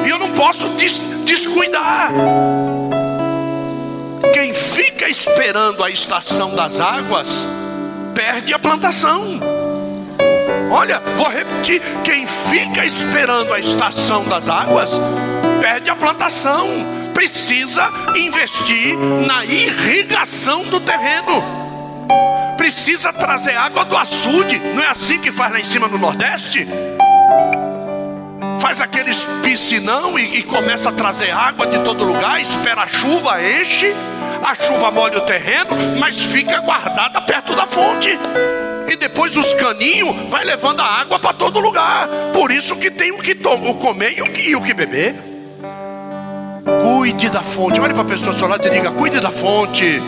[0.05, 2.11] E eu não posso des descuidar.
[4.33, 7.47] Quem fica esperando a estação das águas,
[8.13, 9.62] perde a plantação.
[10.71, 14.91] Olha, vou repetir: quem fica esperando a estação das águas,
[15.61, 16.67] perde a plantação.
[17.13, 21.43] Precisa investir na irrigação do terreno.
[22.57, 24.59] Precisa trazer água do açude.
[24.59, 26.67] Não é assim que faz lá em cima no Nordeste?
[28.63, 33.37] faz aqueles piscinão e, e começa a trazer água de todo lugar, espera a chuva,
[33.43, 33.93] enche,
[34.41, 38.17] a chuva molha o terreno, mas fica guardada perto da fonte.
[38.87, 42.07] E depois os caninhos vai levando a água para todo lugar.
[42.33, 45.15] Por isso que tem o que o comer e o que, e o que beber.
[46.81, 47.79] Cuide da fonte.
[47.79, 50.01] Olhe para a pessoa ao seu lado e diga: cuide da fonte.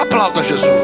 [0.00, 0.77] Aplauda Jesus.